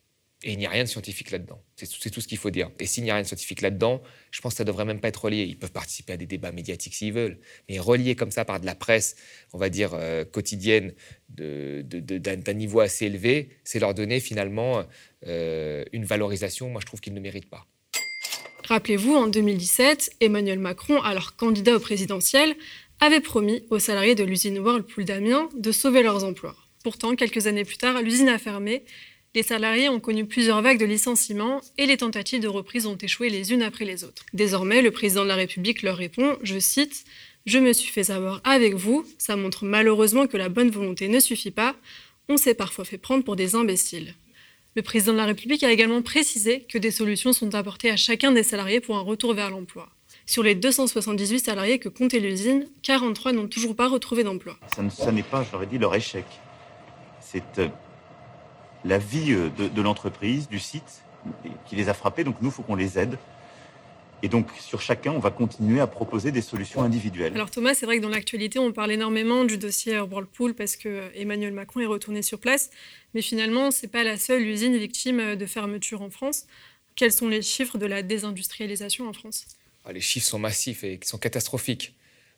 et 0.44 0.52
il 0.52 0.58
n'y 0.58 0.66
a 0.66 0.70
rien 0.70 0.84
de 0.84 0.88
scientifique 0.88 1.32
là-dedans. 1.32 1.60
C'est 1.74 2.10
tout 2.10 2.20
ce 2.20 2.28
qu'il 2.28 2.38
faut 2.38 2.50
dire. 2.50 2.70
Et 2.78 2.86
s'il 2.86 3.02
n'y 3.02 3.10
a 3.10 3.14
rien 3.14 3.22
de 3.22 3.26
scientifique 3.26 3.60
là-dedans, 3.60 4.00
je 4.30 4.40
pense 4.40 4.52
que 4.52 4.58
ça 4.58 4.64
ne 4.64 4.68
devrait 4.68 4.84
même 4.84 5.00
pas 5.00 5.08
être 5.08 5.24
relié. 5.24 5.42
Ils 5.42 5.58
peuvent 5.58 5.72
participer 5.72 6.12
à 6.12 6.16
des 6.16 6.26
débats 6.26 6.52
médiatiques 6.52 6.94
s'ils 6.94 7.12
veulent. 7.12 7.40
Mais 7.68 7.80
relié 7.80 8.14
comme 8.14 8.30
ça 8.30 8.44
par 8.44 8.60
de 8.60 8.66
la 8.66 8.76
presse, 8.76 9.16
on 9.52 9.58
va 9.58 9.68
dire, 9.68 9.94
euh, 9.94 10.24
quotidienne, 10.24 10.94
d'un 11.28 12.52
niveau 12.54 12.78
assez 12.80 13.06
élevé, 13.06 13.58
c'est 13.64 13.80
leur 13.80 13.94
donner 13.94 14.20
finalement 14.20 14.84
euh, 15.26 15.84
une 15.92 16.04
valorisation, 16.04 16.70
moi 16.70 16.80
je 16.80 16.86
trouve 16.86 17.00
qu'ils 17.00 17.14
ne 17.14 17.20
méritent 17.20 17.50
pas. 17.50 17.66
Rappelez-vous, 18.64 19.14
en 19.14 19.26
2017, 19.26 20.10
Emmanuel 20.20 20.58
Macron, 20.58 21.00
alors 21.02 21.34
candidat 21.36 21.74
au 21.74 21.80
présidentiel, 21.80 22.54
avait 23.00 23.20
promis 23.20 23.64
aux 23.70 23.78
salariés 23.78 24.14
de 24.14 24.24
l'usine 24.24 24.58
Whirlpool 24.58 25.04
d'Amiens 25.04 25.48
de 25.56 25.72
sauver 25.72 26.02
leurs 26.02 26.22
emplois. 26.24 26.54
Pourtant, 26.84 27.16
quelques 27.16 27.46
années 27.46 27.64
plus 27.64 27.76
tard, 27.76 28.02
l'usine 28.02 28.28
a 28.28 28.38
fermé 28.38 28.84
les 29.34 29.42
salariés 29.42 29.88
ont 29.88 30.00
connu 30.00 30.26
plusieurs 30.26 30.62
vagues 30.62 30.78
de 30.78 30.84
licenciements 30.84 31.60
et 31.76 31.86
les 31.86 31.98
tentatives 31.98 32.40
de 32.40 32.48
reprise 32.48 32.86
ont 32.86 32.96
échoué 32.96 33.28
les 33.28 33.52
unes 33.52 33.62
après 33.62 33.84
les 33.84 34.04
autres. 34.04 34.24
Désormais, 34.32 34.82
le 34.82 34.90
président 34.90 35.22
de 35.22 35.28
la 35.28 35.36
République 35.36 35.82
leur 35.82 35.96
répond, 35.96 36.36
je 36.42 36.58
cite, 36.58 37.04
Je 37.46 37.58
me 37.58 37.72
suis 37.72 37.92
fait 37.92 38.10
avoir 38.10 38.40
avec 38.44 38.74
vous, 38.74 39.06
ça 39.18 39.36
montre 39.36 39.64
malheureusement 39.64 40.26
que 40.26 40.36
la 40.36 40.48
bonne 40.48 40.70
volonté 40.70 41.08
ne 41.08 41.20
suffit 41.20 41.50
pas, 41.50 41.76
on 42.28 42.36
s'est 42.36 42.54
parfois 42.54 42.84
fait 42.84 42.98
prendre 42.98 43.24
pour 43.24 43.36
des 43.36 43.54
imbéciles. 43.54 44.14
Le 44.76 44.82
président 44.82 45.12
de 45.12 45.18
la 45.18 45.24
République 45.24 45.64
a 45.64 45.72
également 45.72 46.02
précisé 46.02 46.66
que 46.68 46.78
des 46.78 46.90
solutions 46.90 47.32
sont 47.32 47.54
apportées 47.54 47.90
à 47.90 47.96
chacun 47.96 48.32
des 48.32 48.42
salariés 48.42 48.80
pour 48.80 48.96
un 48.96 49.00
retour 49.00 49.34
vers 49.34 49.50
l'emploi. 49.50 49.88
Sur 50.26 50.42
les 50.42 50.54
278 50.54 51.38
salariés 51.38 51.78
que 51.78 51.88
comptait 51.88 52.20
l'usine, 52.20 52.68
43 52.82 53.32
n'ont 53.32 53.48
toujours 53.48 53.74
pas 53.74 53.88
retrouvé 53.88 54.24
d'emploi. 54.24 54.58
Ça, 54.68 55.10
n'est 55.10 55.22
pas, 55.22 55.44
j'aurais 55.50 55.66
dit, 55.66 55.78
leur 55.78 55.94
échec. 55.94 56.26
C'est 57.20 57.42
euh, 57.58 57.68
la 58.84 58.98
vie 58.98 59.32
euh, 59.32 59.50
de, 59.50 59.82
l'entreprise, 59.82 60.48
du 60.48 60.58
site, 60.58 61.02
qui 61.66 61.76
les 61.76 61.88
a 61.88 61.94
frappés. 61.94 62.24
Donc 62.24 62.36
nous, 62.40 62.48
il 62.48 62.52
faut 62.52 62.62
qu'on 62.62 62.76
les 62.76 62.98
aide. 62.98 63.18
Et 64.22 64.28
donc, 64.28 64.48
sur 64.58 64.80
chacun, 64.80 65.12
on 65.12 65.20
va 65.20 65.30
continuer 65.30 65.80
à 65.80 65.86
proposer 65.86 66.32
des 66.32 66.42
solutions 66.42 66.82
individuelles. 66.82 67.32
Alors 67.34 67.50
Thomas, 67.50 67.74
c'est 67.74 67.86
vrai 67.86 67.98
que 67.98 68.02
dans 68.02 68.08
l'actualité, 68.08 68.58
on 68.58 68.72
parle 68.72 68.90
énormément 68.90 69.44
du 69.44 69.58
dossier 69.58 70.00
Whirlpool 70.00 70.54
parce 70.54 70.74
que 70.74 71.02
Emmanuel 71.14 71.52
Macron 71.52 71.80
est 71.80 71.86
retourné 71.86 72.22
sur 72.22 72.40
place. 72.40 72.70
Mais 73.14 73.22
finalement, 73.22 73.70
ce 73.70 73.82
n'est 73.86 73.90
pas 73.90 74.02
la 74.02 74.16
seule 74.16 74.42
usine 74.42 74.76
victime 74.76 75.36
de 75.36 75.46
fermeture 75.46 76.02
en 76.02 76.10
France. 76.10 76.46
Quels 76.96 77.12
sont 77.12 77.28
les 77.28 77.42
chiffres 77.42 77.78
de 77.78 77.86
la 77.86 78.02
désindustrialisation 78.02 79.08
en 79.08 79.12
France? 79.12 79.46
Ah, 79.84 79.92
Les 79.92 80.00
chiffres 80.00 80.26
sont 80.26 80.40
massifs 80.40 80.82
et 80.82 80.98
sont 81.04 81.18
catastrophiques. 81.18 81.94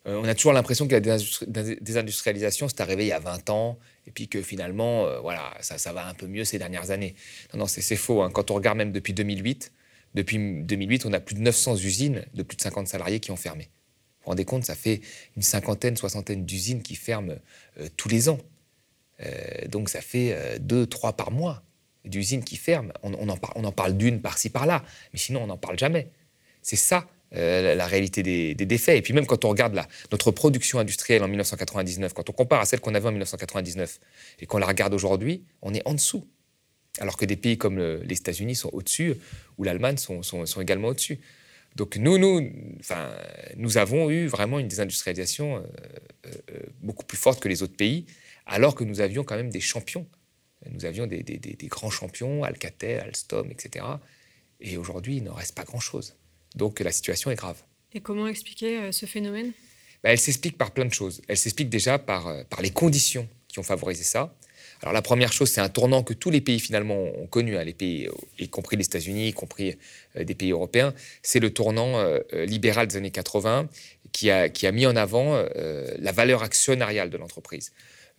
Euh, 0.07 0.19
on 0.21 0.23
a 0.25 0.33
toujours 0.33 0.53
l'impression 0.53 0.87
que 0.87 0.95
la 0.95 0.99
désindustrialisation, 0.99 2.67
s'est 2.67 2.81
arrivé 2.81 3.05
il 3.05 3.09
y 3.09 3.13
a 3.13 3.19
20 3.19 3.49
ans, 3.49 3.77
et 4.07 4.11
puis 4.11 4.27
que 4.27 4.41
finalement, 4.41 5.05
euh, 5.05 5.19
voilà, 5.19 5.53
ça, 5.61 5.93
va 5.93 6.07
un 6.07 6.13
peu 6.13 6.27
mieux 6.27 6.43
ces 6.43 6.57
dernières 6.57 6.91
années. 6.91 7.15
Non, 7.53 7.59
non, 7.61 7.67
c'est 7.67 7.95
faux. 7.95 8.21
Hein. 8.23 8.31
Quand 8.31 8.51
on 8.51 8.55
regarde 8.55 8.77
même 8.77 8.91
depuis 8.91 9.13
2008, 9.13 9.71
depuis 10.15 10.37
2008, 10.63 11.05
on 11.05 11.13
a 11.13 11.19
plus 11.19 11.35
de 11.35 11.41
900 11.41 11.77
usines 11.77 12.25
de 12.33 12.43
plus 12.43 12.57
de 12.57 12.61
50 12.61 12.87
salariés 12.87 13.19
qui 13.19 13.31
ont 13.31 13.35
fermé. 13.35 13.65
Vous 13.65 14.25
vous 14.25 14.29
rendez 14.31 14.45
compte, 14.45 14.65
ça 14.65 14.75
fait 14.75 15.01
une 15.35 15.41
cinquantaine, 15.41 15.95
soixantaine 15.95 16.45
d'usines 16.45 16.81
qui 16.81 16.95
ferment 16.95 17.35
euh, 17.79 17.87
tous 17.97 18.09
les 18.09 18.29
ans. 18.29 18.39
donc 19.69 19.89
ça 19.89 20.01
fait 20.01 20.59
deux, 20.59 20.87
trois 20.87 21.13
par 21.13 21.29
mois 21.29 21.61
d'usines 22.05 22.43
qui 22.43 22.55
ferment. 22.57 22.91
On, 23.03 23.13
en, 23.29 23.37
on 23.55 23.63
en 23.63 23.71
parle 23.71 23.95
d'une 23.95 24.19
par-ci, 24.19 24.49
par-là, 24.49 24.83
mais 25.13 25.19
sinon 25.19 25.43
on 25.43 25.47
n'en 25.47 25.57
parle 25.57 25.77
jamais. 25.77 26.09
C'est 26.63 26.75
ça 26.75 27.07
euh, 27.33 27.75
la 27.75 27.85
réalité 27.85 28.23
des, 28.23 28.53
défaits. 28.55 28.97
Et 28.97 29.01
puis 29.01 29.13
même 29.13 29.25
quand 29.25 29.45
on 29.45 29.49
regarde 29.49 29.79
notre 30.11 30.31
production 30.31 30.79
industrielle 30.79 31.23
en 31.23 31.29
1999, 31.29 32.13
quand 32.13 32.29
on 32.29 32.33
compare 32.33 32.59
à 32.59 32.65
celle 32.65 32.81
qu'on 32.81 32.93
avait 32.93 33.07
en 33.07 33.11
1999 33.11 33.99
et 34.39 34.45
qu'on 34.45 34.57
la 34.57 34.67
regarde 34.67 34.93
aujourd'hui, 34.93 35.45
on 35.61 35.73
est 35.73 35.81
en 35.87 35.93
dessous. 35.93 36.27
Alors 36.99 37.15
que 37.15 37.23
des 37.23 37.37
pays 37.37 37.57
comme 37.57 37.79
les 37.79 38.17
États-Unis 38.17 38.55
sont 38.55 38.69
au-dessus, 38.73 39.15
ou 39.57 39.63
l'Allemagne 39.63 39.95
sont, 39.95 40.21
également 40.59 40.89
au-dessus. 40.89 41.19
Donc 41.77 41.95
nous, 41.95 42.17
nous, 42.17 42.51
enfin, 42.81 43.09
nous 43.55 43.77
avons 43.77 44.09
eu 44.09 44.27
vraiment 44.27 44.59
une 44.59 44.67
désindustrialisation 44.67 45.55
euh, 45.55 45.61
euh, 46.25 46.59
beaucoup 46.81 47.05
plus 47.05 47.17
forte 47.17 47.39
que 47.39 47.47
les 47.47 47.63
autres 47.63 47.77
pays, 47.77 48.05
alors 48.45 48.75
que 48.75 48.83
nous 48.83 48.99
avions 48.99 49.23
quand 49.23 49.37
même 49.37 49.51
des 49.51 49.61
champions. 49.61 50.05
Nous 50.69 50.83
avions 50.83 51.07
des, 51.07 51.23
des 51.23 51.67
grands 51.67 51.89
champions, 51.89 52.43
Alcatel, 52.43 52.99
Alstom, 52.99 53.49
etc. 53.51 53.85
Et 54.59 54.77
aujourd'hui, 54.77 55.17
il 55.17 55.23
n'en 55.23 55.33
reste 55.33 55.55
pas 55.55 55.63
grand-chose. 55.63 56.15
Donc 56.55 56.79
la 56.79 56.91
situation 56.91 57.31
est 57.31 57.35
grave. 57.35 57.57
Et 57.93 57.99
comment 57.99 58.27
expliquer 58.27 58.77
euh, 58.77 58.91
ce 58.91 59.05
phénomène? 59.05 59.51
Bah, 60.03 60.11
Elle 60.11 60.19
s'explique 60.19 60.57
par 60.57 60.71
plein 60.71 60.85
de 60.85 60.93
choses. 60.93 61.21
Elle 61.27 61.37
s'explique 61.37 61.69
déjà 61.69 61.99
par, 61.99 62.27
euh, 62.27 62.43
par 62.49 62.61
les 62.61 62.71
conditions 62.71 63.27
qui 63.47 63.59
ont 63.59 63.63
favorisé 63.63 64.03
ça. 64.03 64.33
Alors 64.81 64.93
la 64.93 65.01
première 65.01 65.31
chose, 65.31 65.51
c'est 65.51 65.61
un 65.61 65.69
tournant 65.69 66.01
que 66.01 66.13
tous 66.13 66.31
les 66.31 66.41
pays 66.41 66.59
finalement 66.59 66.95
ont 66.95 67.27
connu, 67.27 67.55
hein, 67.55 67.63
les 67.63 67.73
pays, 67.73 68.09
y 68.39 68.49
compris 68.49 68.77
les 68.77 68.85
États-Unis, 68.85 69.27
y 69.27 69.33
compris 69.33 69.77
euh, 70.15 70.23
des 70.23 70.33
pays 70.33 70.51
européens, 70.51 70.93
c'est 71.21 71.39
le 71.39 71.53
tournant 71.53 72.03
libéral 72.33 72.87
des 72.87 72.95
années 72.95 73.11
80 73.11 73.69
qui 74.11 74.31
a, 74.31 74.49
qui 74.49 74.65
a 74.65 74.71
mis 74.71 74.85
en 74.87 74.95
avant 74.95 75.41
la 75.99 76.11
valeur 76.11 76.41
actionnariale 76.41 77.09
de 77.09 77.17
l'entreprise. 77.17 77.71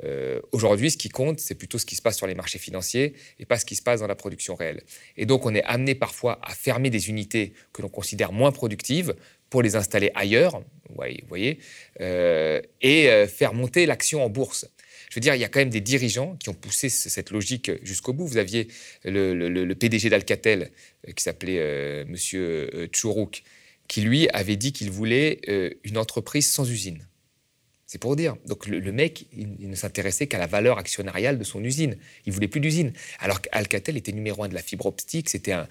Euh, 0.05 0.41
aujourd'hui, 0.53 0.91
ce 0.91 0.97
qui 0.97 1.09
compte, 1.09 1.41
c'est 1.41 1.55
plutôt 1.55 1.79
ce 1.79 1.87
qui 1.87 1.97
se 1.97 2.03
passe 2.03 2.17
sur 2.17 2.27
les 2.27 2.35
marchés 2.35 2.59
financiers 2.59 3.15
et 3.39 3.47
pas 3.47 3.59
ce 3.59 3.65
qui 3.65 3.77
se 3.77 3.83
passe 3.83 4.01
dans 4.01 4.07
la 4.07 4.15
production 4.15 4.55
réelle. 4.55 4.83
Et 5.17 5.27
donc, 5.27 5.47
on 5.47 5.55
est 5.55 5.63
amené 5.65 5.95
parfois 5.95 6.41
à 6.43 6.55
fermer 6.55 6.91
des 6.91 7.09
unités 7.09 7.53
que 7.73 7.83
l'on 7.83 7.89
considère 7.89 8.33
moins 8.33 8.53
productives 8.53 9.15
pour 9.51 9.63
les 9.63 9.77
installer 9.77 10.11
ailleurs, 10.15 10.63
vous 10.89 11.03
voyez, 11.29 11.59
euh, 12.01 12.61
et 12.81 13.11
euh, 13.11 13.27
faire 13.27 13.55
monter 13.55 13.87
l'action 13.87 14.25
en 14.25 14.31
bourse. 14.31 14.67
Je 15.11 15.17
veux 15.17 15.21
dire, 15.21 15.35
il 15.35 15.41
y 15.41 15.45
a 15.45 15.49
quand 15.49 15.61
même 15.61 15.71
des 15.71 15.83
dirigeants 15.83 16.37
qui 16.37 16.49
ont 16.49 16.55
poussé 16.55 16.89
cette 16.89 17.31
logique 17.31 17.71
jusqu'au 17.83 18.15
bout. 18.15 18.27
Vous 18.27 18.39
aviez 18.39 18.69
le, 19.05 19.75
PDG 19.75 20.09
d'Alcatel, 20.09 20.71
qui 21.15 21.23
s'appelait 21.23 22.07
Monsieur 22.07 22.89
Tchourouk, 22.91 23.43
qui 23.89 24.01
lui 24.01 24.31
avait 24.31 24.57
dit 24.57 24.73
qu'il 24.73 24.91
voulait 24.91 25.41
une 25.85 25.99
entreprise 25.99 26.49
sans 26.49 26.71
usine. 26.71 27.07
C'est 27.93 27.99
pour 27.99 28.17
dire. 28.17 28.37
Donc 28.47 28.69
le, 28.69 28.91
mec, 28.91 29.27
il, 29.37 29.69
ne 29.69 29.75
s'intéressait 29.75 30.27
qu'à 30.27 30.39
la 30.39 30.47
valeur 30.47 30.79
actionnariale 30.79 31.39
de 31.39 31.45
son 31.45 31.63
usine. 31.63 31.99
Il 32.25 32.33
voulait 32.33 32.49
plus 32.49 32.61
d'usine. 32.61 32.95
Alors 33.19 33.43
qu'Alcatel 33.43 33.99
était 33.99 34.13
numéro 34.13 34.43
un 34.43 34.49
de 34.49 34.55
la 34.55 34.63
fibre 34.63 34.87
optique, 34.87 35.29
c'était 35.29 35.53
un, 35.53 35.69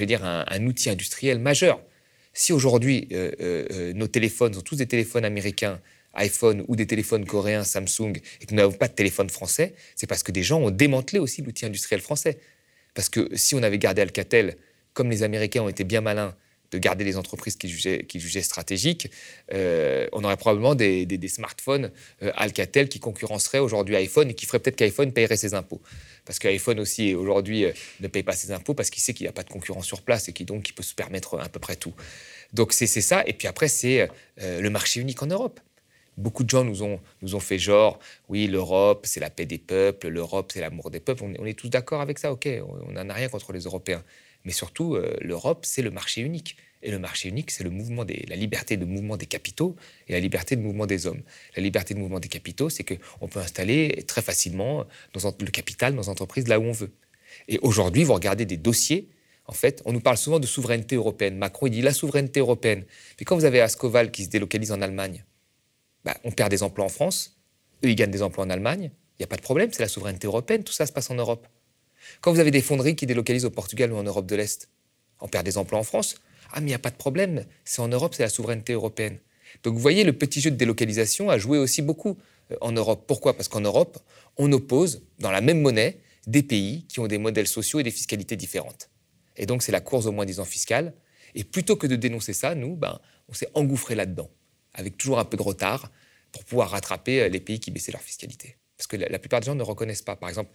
dire, 0.00 0.24
un, 0.24 0.66
outil 0.66 0.88
industriel 0.88 1.38
majeur. 1.38 1.82
Si 2.32 2.54
aujourd'hui 2.54 3.08
euh, 3.12 3.30
euh, 3.42 3.66
euh, 3.72 3.92
nos 3.92 4.06
téléphones 4.06 4.54
sont 4.54 4.62
tous 4.62 4.76
des 4.76 4.86
téléphones 4.86 5.26
américains, 5.26 5.82
iPhone 6.14 6.64
ou 6.66 6.76
des 6.76 6.86
téléphones 6.86 7.26
coréens, 7.26 7.62
Samsung, 7.62 8.14
et 8.40 8.46
que 8.46 8.52
nous 8.52 8.56
n'avons 8.56 8.72
pas 8.72 8.88
de 8.88 8.94
téléphone 8.94 9.28
français, 9.28 9.74
c'est 9.96 10.06
parce 10.06 10.22
que 10.22 10.32
des 10.32 10.42
gens 10.42 10.62
ont 10.62 10.70
démantelé 10.70 11.18
aussi 11.18 11.42
l'outil 11.42 11.66
industriel 11.66 12.00
français. 12.00 12.38
Parce 12.94 13.10
que 13.10 13.28
si 13.36 13.54
on 13.54 13.62
avait 13.62 13.78
gardé 13.78 14.00
Alcatel, 14.00 14.56
comme 14.94 15.10
les 15.10 15.22
Américains 15.22 15.60
ont 15.60 15.68
été 15.68 15.84
bien 15.84 16.00
malins 16.00 16.34
de 16.70 16.78
garder 16.78 17.04
les 17.04 17.16
entreprises 17.16 17.56
qu'ils 17.56 17.70
jugeaient, 17.70 18.42
stratégiques, 18.42 19.10
euh, 19.52 20.06
on 20.12 20.24
aurait 20.24 20.36
probablement 20.36 20.74
des, 20.74 21.28
smartphones 21.28 21.90
euh, 22.22 22.32
Alcatel 22.34 22.88
qui 22.88 23.00
concurrenceraient 23.00 23.58
aujourd'hui 23.58 23.96
iPhone 23.96 24.30
et 24.30 24.34
qui 24.34 24.46
ferait 24.46 24.58
peut-être 24.58 24.76
qu'iPhone 24.76 25.12
paierait 25.12 25.36
ses 25.36 25.54
impôts. 25.54 25.80
Parce 26.24 26.38
qu'iPhone 26.38 26.80
aussi, 26.80 27.14
aujourd'hui, 27.14 27.64
euh, 27.64 27.72
ne 28.00 28.08
paye 28.08 28.22
pas 28.22 28.32
ses 28.32 28.52
impôts 28.52 28.74
parce 28.74 28.90
qu'il 28.90 29.02
sait 29.02 29.14
qu'il 29.14 29.24
n'y 29.24 29.28
a 29.28 29.32
pas 29.32 29.42
de 29.42 29.50
concurrence 29.50 29.86
sur 29.86 30.02
place 30.02 30.28
et 30.28 30.32
qu'il 30.32 30.46
donc 30.46 30.68
il 30.68 30.72
peut 30.72 30.82
se 30.82 30.94
permettre 30.94 31.38
à 31.38 31.48
peu 31.48 31.60
près 31.60 31.76
tout. 31.76 31.94
Donc 32.52 32.72
c'est 32.72 32.86
ça. 32.86 33.22
Et 33.26 33.32
puis 33.32 33.46
après, 33.46 33.68
c'est 33.68 34.08
le 34.38 34.68
marché 34.70 35.00
unique 35.00 35.22
en 35.22 35.26
Europe. 35.26 35.60
Beaucoup 36.16 36.42
de 36.42 36.50
gens 36.50 36.64
nous 36.64 36.82
ont, 36.82 37.00
nous 37.22 37.34
ont 37.34 37.40
fait 37.40 37.58
genre, 37.58 37.98
oui, 38.28 38.46
l'Europe, 38.46 39.06
c'est 39.06 39.20
la 39.20 39.30
paix 39.30 39.46
des 39.46 39.58
peuples, 39.58 40.08
l'Europe, 40.08 40.50
c'est 40.52 40.60
l'amour 40.60 40.90
des 40.90 41.00
peuples. 41.00 41.22
On, 41.22 41.32
on, 41.38 41.46
est 41.46 41.58
tous 41.58 41.68
d'accord 41.68 42.00
avec 42.00 42.18
ça, 42.18 42.32
ok, 42.32 42.48
on 42.88 42.92
n'en 42.92 43.08
a 43.08 43.14
rien 43.14 43.28
contre 43.28 43.52
les 43.52 43.60
Européens. 43.60 44.02
Mais 44.44 44.52
surtout, 44.52 44.94
euh, 44.94 45.16
l'Europe, 45.20 45.64
c'est 45.64 45.82
le 45.82 45.90
marché 45.90 46.20
unique. 46.20 46.56
Et 46.82 46.90
le 46.90 46.98
marché 46.98 47.28
unique, 47.28 47.50
c'est 47.50 47.64
le 47.64 47.70
mouvement 47.70 48.04
des, 48.04 48.24
la 48.28 48.36
liberté 48.36 48.78
de 48.78 48.86
mouvement 48.86 49.18
des 49.18 49.26
capitaux 49.26 49.76
et 50.08 50.12
la 50.12 50.20
liberté 50.20 50.56
de 50.56 50.62
mouvement 50.62 50.86
des 50.86 51.06
hommes. 51.06 51.20
La 51.56 51.62
liberté 51.62 51.92
de 51.92 51.98
mouvement 51.98 52.20
des 52.20 52.28
capitaux, 52.28 52.70
c'est 52.70 52.84
qu'on 52.84 53.28
peut 53.28 53.40
installer 53.40 54.02
très 54.06 54.22
facilement 54.22 54.86
le 55.14 55.50
capital 55.50 55.94
dans 55.94 56.02
l'entreprise 56.02 56.48
là 56.48 56.58
où 56.58 56.64
on 56.64 56.72
veut. 56.72 56.90
Et 57.48 57.58
aujourd'hui, 57.58 58.02
vous 58.04 58.14
regardez 58.14 58.46
des 58.46 58.56
dossiers, 58.56 59.08
en 59.46 59.52
fait, 59.52 59.82
on 59.84 59.92
nous 59.92 60.00
parle 60.00 60.16
souvent 60.16 60.38
de 60.38 60.46
souveraineté 60.46 60.96
européenne. 60.96 61.36
Macron, 61.36 61.66
il 61.66 61.70
dit 61.70 61.82
la 61.82 61.92
souveraineté 61.92 62.40
européenne. 62.40 62.84
Mais 63.18 63.24
quand 63.24 63.36
vous 63.36 63.44
avez 63.44 63.60
Ascoval 63.60 64.10
qui 64.10 64.24
se 64.24 64.30
délocalise 64.30 64.72
en 64.72 64.80
Allemagne, 64.80 65.24
bah, 66.04 66.16
on 66.24 66.30
perd 66.30 66.50
des 66.50 66.62
emplois 66.62 66.84
en 66.84 66.88
France, 66.88 67.36
eux, 67.84 67.90
ils 67.90 67.96
gagnent 67.96 68.10
des 68.10 68.22
emplois 68.22 68.44
en 68.44 68.50
Allemagne. 68.50 68.90
Il 69.18 69.22
n'y 69.22 69.24
a 69.24 69.26
pas 69.26 69.36
de 69.36 69.42
problème, 69.42 69.70
c'est 69.72 69.82
la 69.82 69.88
souveraineté 69.88 70.26
européenne, 70.26 70.64
tout 70.64 70.72
ça 70.72 70.86
se 70.86 70.92
passe 70.92 71.10
en 71.10 71.14
Europe. 71.14 71.46
Quand 72.20 72.32
vous 72.32 72.40
avez 72.40 72.50
des 72.50 72.62
fonderies 72.62 72.96
qui 72.96 73.06
délocalisent 73.06 73.44
au 73.44 73.50
Portugal 73.50 73.92
ou 73.92 73.96
en 73.96 74.02
Europe 74.02 74.26
de 74.26 74.36
l'Est, 74.36 74.68
on 75.20 75.28
perd 75.28 75.44
des 75.44 75.58
emplois 75.58 75.78
en 75.78 75.84
France. 75.84 76.16
Ah, 76.52 76.60
mais 76.60 76.66
il 76.66 76.70
n'y 76.70 76.74
a 76.74 76.80
pas 76.80 76.90
de 76.90 76.96
problème, 76.96 77.44
c'est 77.64 77.80
en 77.80 77.88
Europe, 77.88 78.14
c'est 78.14 78.22
la 78.22 78.28
souveraineté 78.28 78.72
européenne. 78.72 79.18
Donc 79.62 79.74
vous 79.74 79.80
voyez, 79.80 80.04
le 80.04 80.12
petit 80.12 80.40
jeu 80.40 80.50
de 80.50 80.56
délocalisation 80.56 81.30
a 81.30 81.38
joué 81.38 81.58
aussi 81.58 81.82
beaucoup 81.82 82.16
euh, 82.50 82.56
en 82.60 82.72
Europe. 82.72 83.04
Pourquoi? 83.06 83.36
Parce 83.36 83.48
qu'en 83.48 83.60
Europe, 83.60 83.98
on 84.36 84.50
oppose 84.52 85.02
dans 85.18 85.30
la 85.30 85.40
même 85.40 85.60
monnaie 85.60 85.98
des 86.26 86.42
pays 86.42 86.84
qui 86.88 87.00
ont 87.00 87.06
des 87.06 87.18
modèles 87.18 87.46
sociaux 87.46 87.80
et 87.80 87.82
des 87.82 87.90
fiscalités 87.90 88.36
différentes. 88.36 88.90
Et 89.36 89.46
donc 89.46 89.62
c'est 89.62 89.72
la 89.72 89.80
course 89.80 90.06
au 90.06 90.12
moins 90.12 90.24
disant 90.24 90.44
fiscal. 90.44 90.92
Et 91.34 91.44
plutôt 91.44 91.76
que 91.76 91.86
de 91.86 91.96
dénoncer 91.96 92.32
ça, 92.32 92.54
nous, 92.54 92.76
ben, 92.76 92.98
on 93.28 93.34
s'est 93.34 93.48
engouffré 93.54 93.94
là-dedans, 93.94 94.28
avec 94.74 94.96
toujours 94.96 95.18
un 95.18 95.24
peu 95.24 95.36
de 95.36 95.42
retard, 95.42 95.90
pour 96.32 96.44
pouvoir 96.44 96.70
rattraper 96.70 97.22
euh, 97.22 97.28
les 97.28 97.40
pays 97.40 97.60
qui 97.60 97.70
baissaient 97.70 97.92
leur 97.92 98.02
fiscalité. 98.02 98.56
Parce 98.80 98.86
que 98.86 98.96
la, 98.96 99.18
plupart 99.18 99.40
des 99.40 99.46
gens 99.46 99.54
ne 99.54 99.62
reconnaissent 99.62 100.00
pas. 100.00 100.16
Par 100.16 100.30
exemple, 100.30 100.50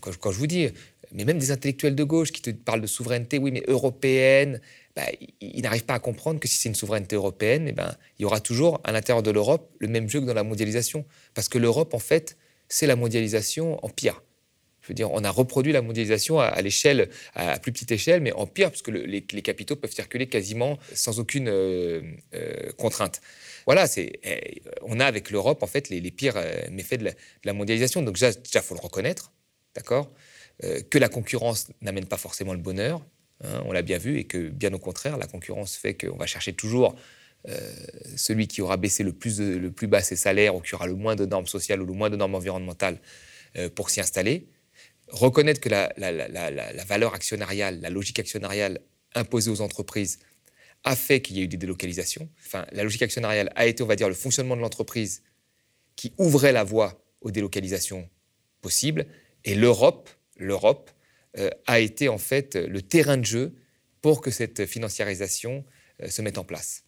quand, 0.00 0.30
je 0.30 0.38
vous 0.38 0.46
dis, 0.46 0.68
mais 1.12 1.24
même 1.24 1.38
des 1.38 1.50
intellectuels 1.50 1.94
de 1.94 2.04
gauche 2.04 2.30
qui 2.30 2.42
te 2.42 2.50
parlent 2.50 2.82
de 2.82 2.86
souveraineté, 2.86 3.38
oui, 3.38 3.52
mais 3.52 3.62
européenne, 3.66 4.60
bah, 4.94 5.06
ils, 5.40 5.62
n'arrivent 5.62 5.86
pas 5.86 5.94
à 5.94 5.98
comprendre 5.98 6.40
que 6.40 6.46
si 6.46 6.58
c'est 6.58 6.68
une 6.68 6.74
souveraineté 6.74 7.16
européenne, 7.16 7.68
eh 7.68 7.72
ben, 7.72 7.96
il 8.18 8.22
y 8.22 8.24
aura 8.26 8.40
toujours 8.40 8.82
à 8.84 8.92
l'intérieur 8.92 9.22
de 9.22 9.30
l'Europe 9.30 9.72
le 9.78 9.88
même 9.88 10.10
jeu 10.10 10.20
que 10.20 10.26
dans 10.26 10.34
la 10.34 10.42
mondialisation. 10.42 11.06
Parce 11.32 11.48
que 11.48 11.56
l'Europe, 11.56 11.94
en 11.94 11.98
fait, 11.98 12.36
c'est 12.68 12.86
la 12.86 12.96
mondialisation 12.96 13.82
en 13.82 13.88
pire. 13.88 14.22
On 15.00 15.24
a 15.24 15.30
reproduit 15.30 15.72
la 15.72 15.82
mondialisation 15.82 16.40
à, 16.40 16.60
l'échelle, 16.60 17.08
à 17.34 17.58
plus 17.58 17.72
petite 17.72 17.92
échelle, 17.92 18.20
mais 18.20 18.32
en 18.32 18.46
pire, 18.46 18.70
puisque 18.70 18.88
les, 18.88 19.22
capitaux 19.22 19.76
peuvent 19.76 19.92
circuler 19.92 20.26
quasiment 20.28 20.78
sans 20.94 21.20
aucune 21.20 21.48
euh, 21.48 22.02
euh, 22.34 22.72
contrainte. 22.76 23.20
Voilà, 23.66 23.86
c'est, 23.86 24.20
eh, 24.24 24.62
on 24.82 25.00
a 25.00 25.06
avec 25.06 25.30
l'Europe, 25.30 25.62
en 25.62 25.66
fait, 25.66 25.88
les, 25.88 26.10
pires 26.10 26.36
euh, 26.36 26.52
méfaits 26.70 27.00
de 27.00 27.10
la, 27.44 27.52
mondialisation. 27.52 28.02
Donc, 28.02 28.14
déjà, 28.14 28.30
il 28.30 28.60
faut 28.60 28.74
le 28.74 28.80
reconnaître 28.80 29.32
d'accord 29.74 30.12
Que 30.60 30.98
la 30.98 31.08
concurrence 31.08 31.68
n'amène 31.80 32.06
pas 32.06 32.18
forcément 32.18 32.52
le 32.52 32.60
bonheur, 32.60 33.04
hein, 33.42 33.62
on 33.64 33.72
l'a 33.72 33.82
bien 33.82 33.98
vu, 33.98 34.18
et 34.18 34.24
que 34.24 34.50
bien 34.50 34.72
au 34.72 34.78
contraire, 34.78 35.16
la 35.16 35.26
concurrence 35.26 35.76
fait 35.76 35.94
qu'on 35.94 36.16
va 36.16 36.26
chercher 36.26 36.52
toujours 36.52 36.94
celui 38.16 38.48
qui 38.48 38.62
aura 38.62 38.78
baissé 38.78 39.02
le 39.02 39.12
plus, 39.12 39.38
le 39.38 39.68
bas 39.86 40.00
ses 40.00 40.16
salaires 40.16 40.54
ou 40.54 40.60
qui 40.60 40.74
aura 40.74 40.86
le 40.86 40.94
moins 40.94 41.14
de 41.14 41.26
normes 41.26 41.46
sociales 41.46 41.82
ou 41.82 41.84
le 41.84 41.92
moins 41.92 42.08
de 42.08 42.16
normes 42.16 42.34
environnementales 42.36 42.98
pour 43.74 43.90
s'y 43.90 44.00
installer. 44.00 44.46
Reconnaître 45.14 45.60
que 45.60 45.68
la, 45.68 45.92
valeur 46.86 47.14
actionnariale, 47.14 47.80
la 47.80 47.88
logique 47.88 48.18
actionnariale 48.18 48.80
imposée 49.14 49.48
aux 49.48 49.60
entreprises 49.60 50.18
a 50.82 50.96
fait 50.96 51.22
qu'il 51.22 51.36
y 51.36 51.40
ait 51.40 51.44
eu 51.44 51.48
des 51.48 51.56
délocalisations. 51.56 52.28
Enfin, 52.44 52.66
la 52.72 52.82
logique 52.82 53.02
actionnariale 53.02 53.52
a 53.54 53.66
été, 53.66 53.84
on 53.84 53.86
va 53.86 53.94
dire, 53.94 54.08
le 54.08 54.14
fonctionnement 54.14 54.56
de 54.56 54.60
l'entreprise 54.60 55.22
qui 55.94 56.12
ouvrait 56.18 56.50
la 56.50 56.64
voie 56.64 57.00
aux 57.20 57.30
délocalisations 57.30 58.10
possibles. 58.60 59.06
Et 59.44 59.54
l'Europe, 59.54 60.10
l'Europe 60.36 60.90
euh, 61.38 61.48
a 61.68 61.78
été 61.78 62.08
en 62.08 62.18
fait 62.18 62.56
le 62.56 62.82
terrain 62.82 63.16
de 63.16 63.24
jeu 63.24 63.54
pour 64.02 64.20
que 64.20 64.32
cette 64.32 64.66
financiarisation 64.66 65.64
euh, 66.02 66.08
se 66.08 66.22
mette 66.22 66.38
en 66.38 66.44
place. 66.44 66.84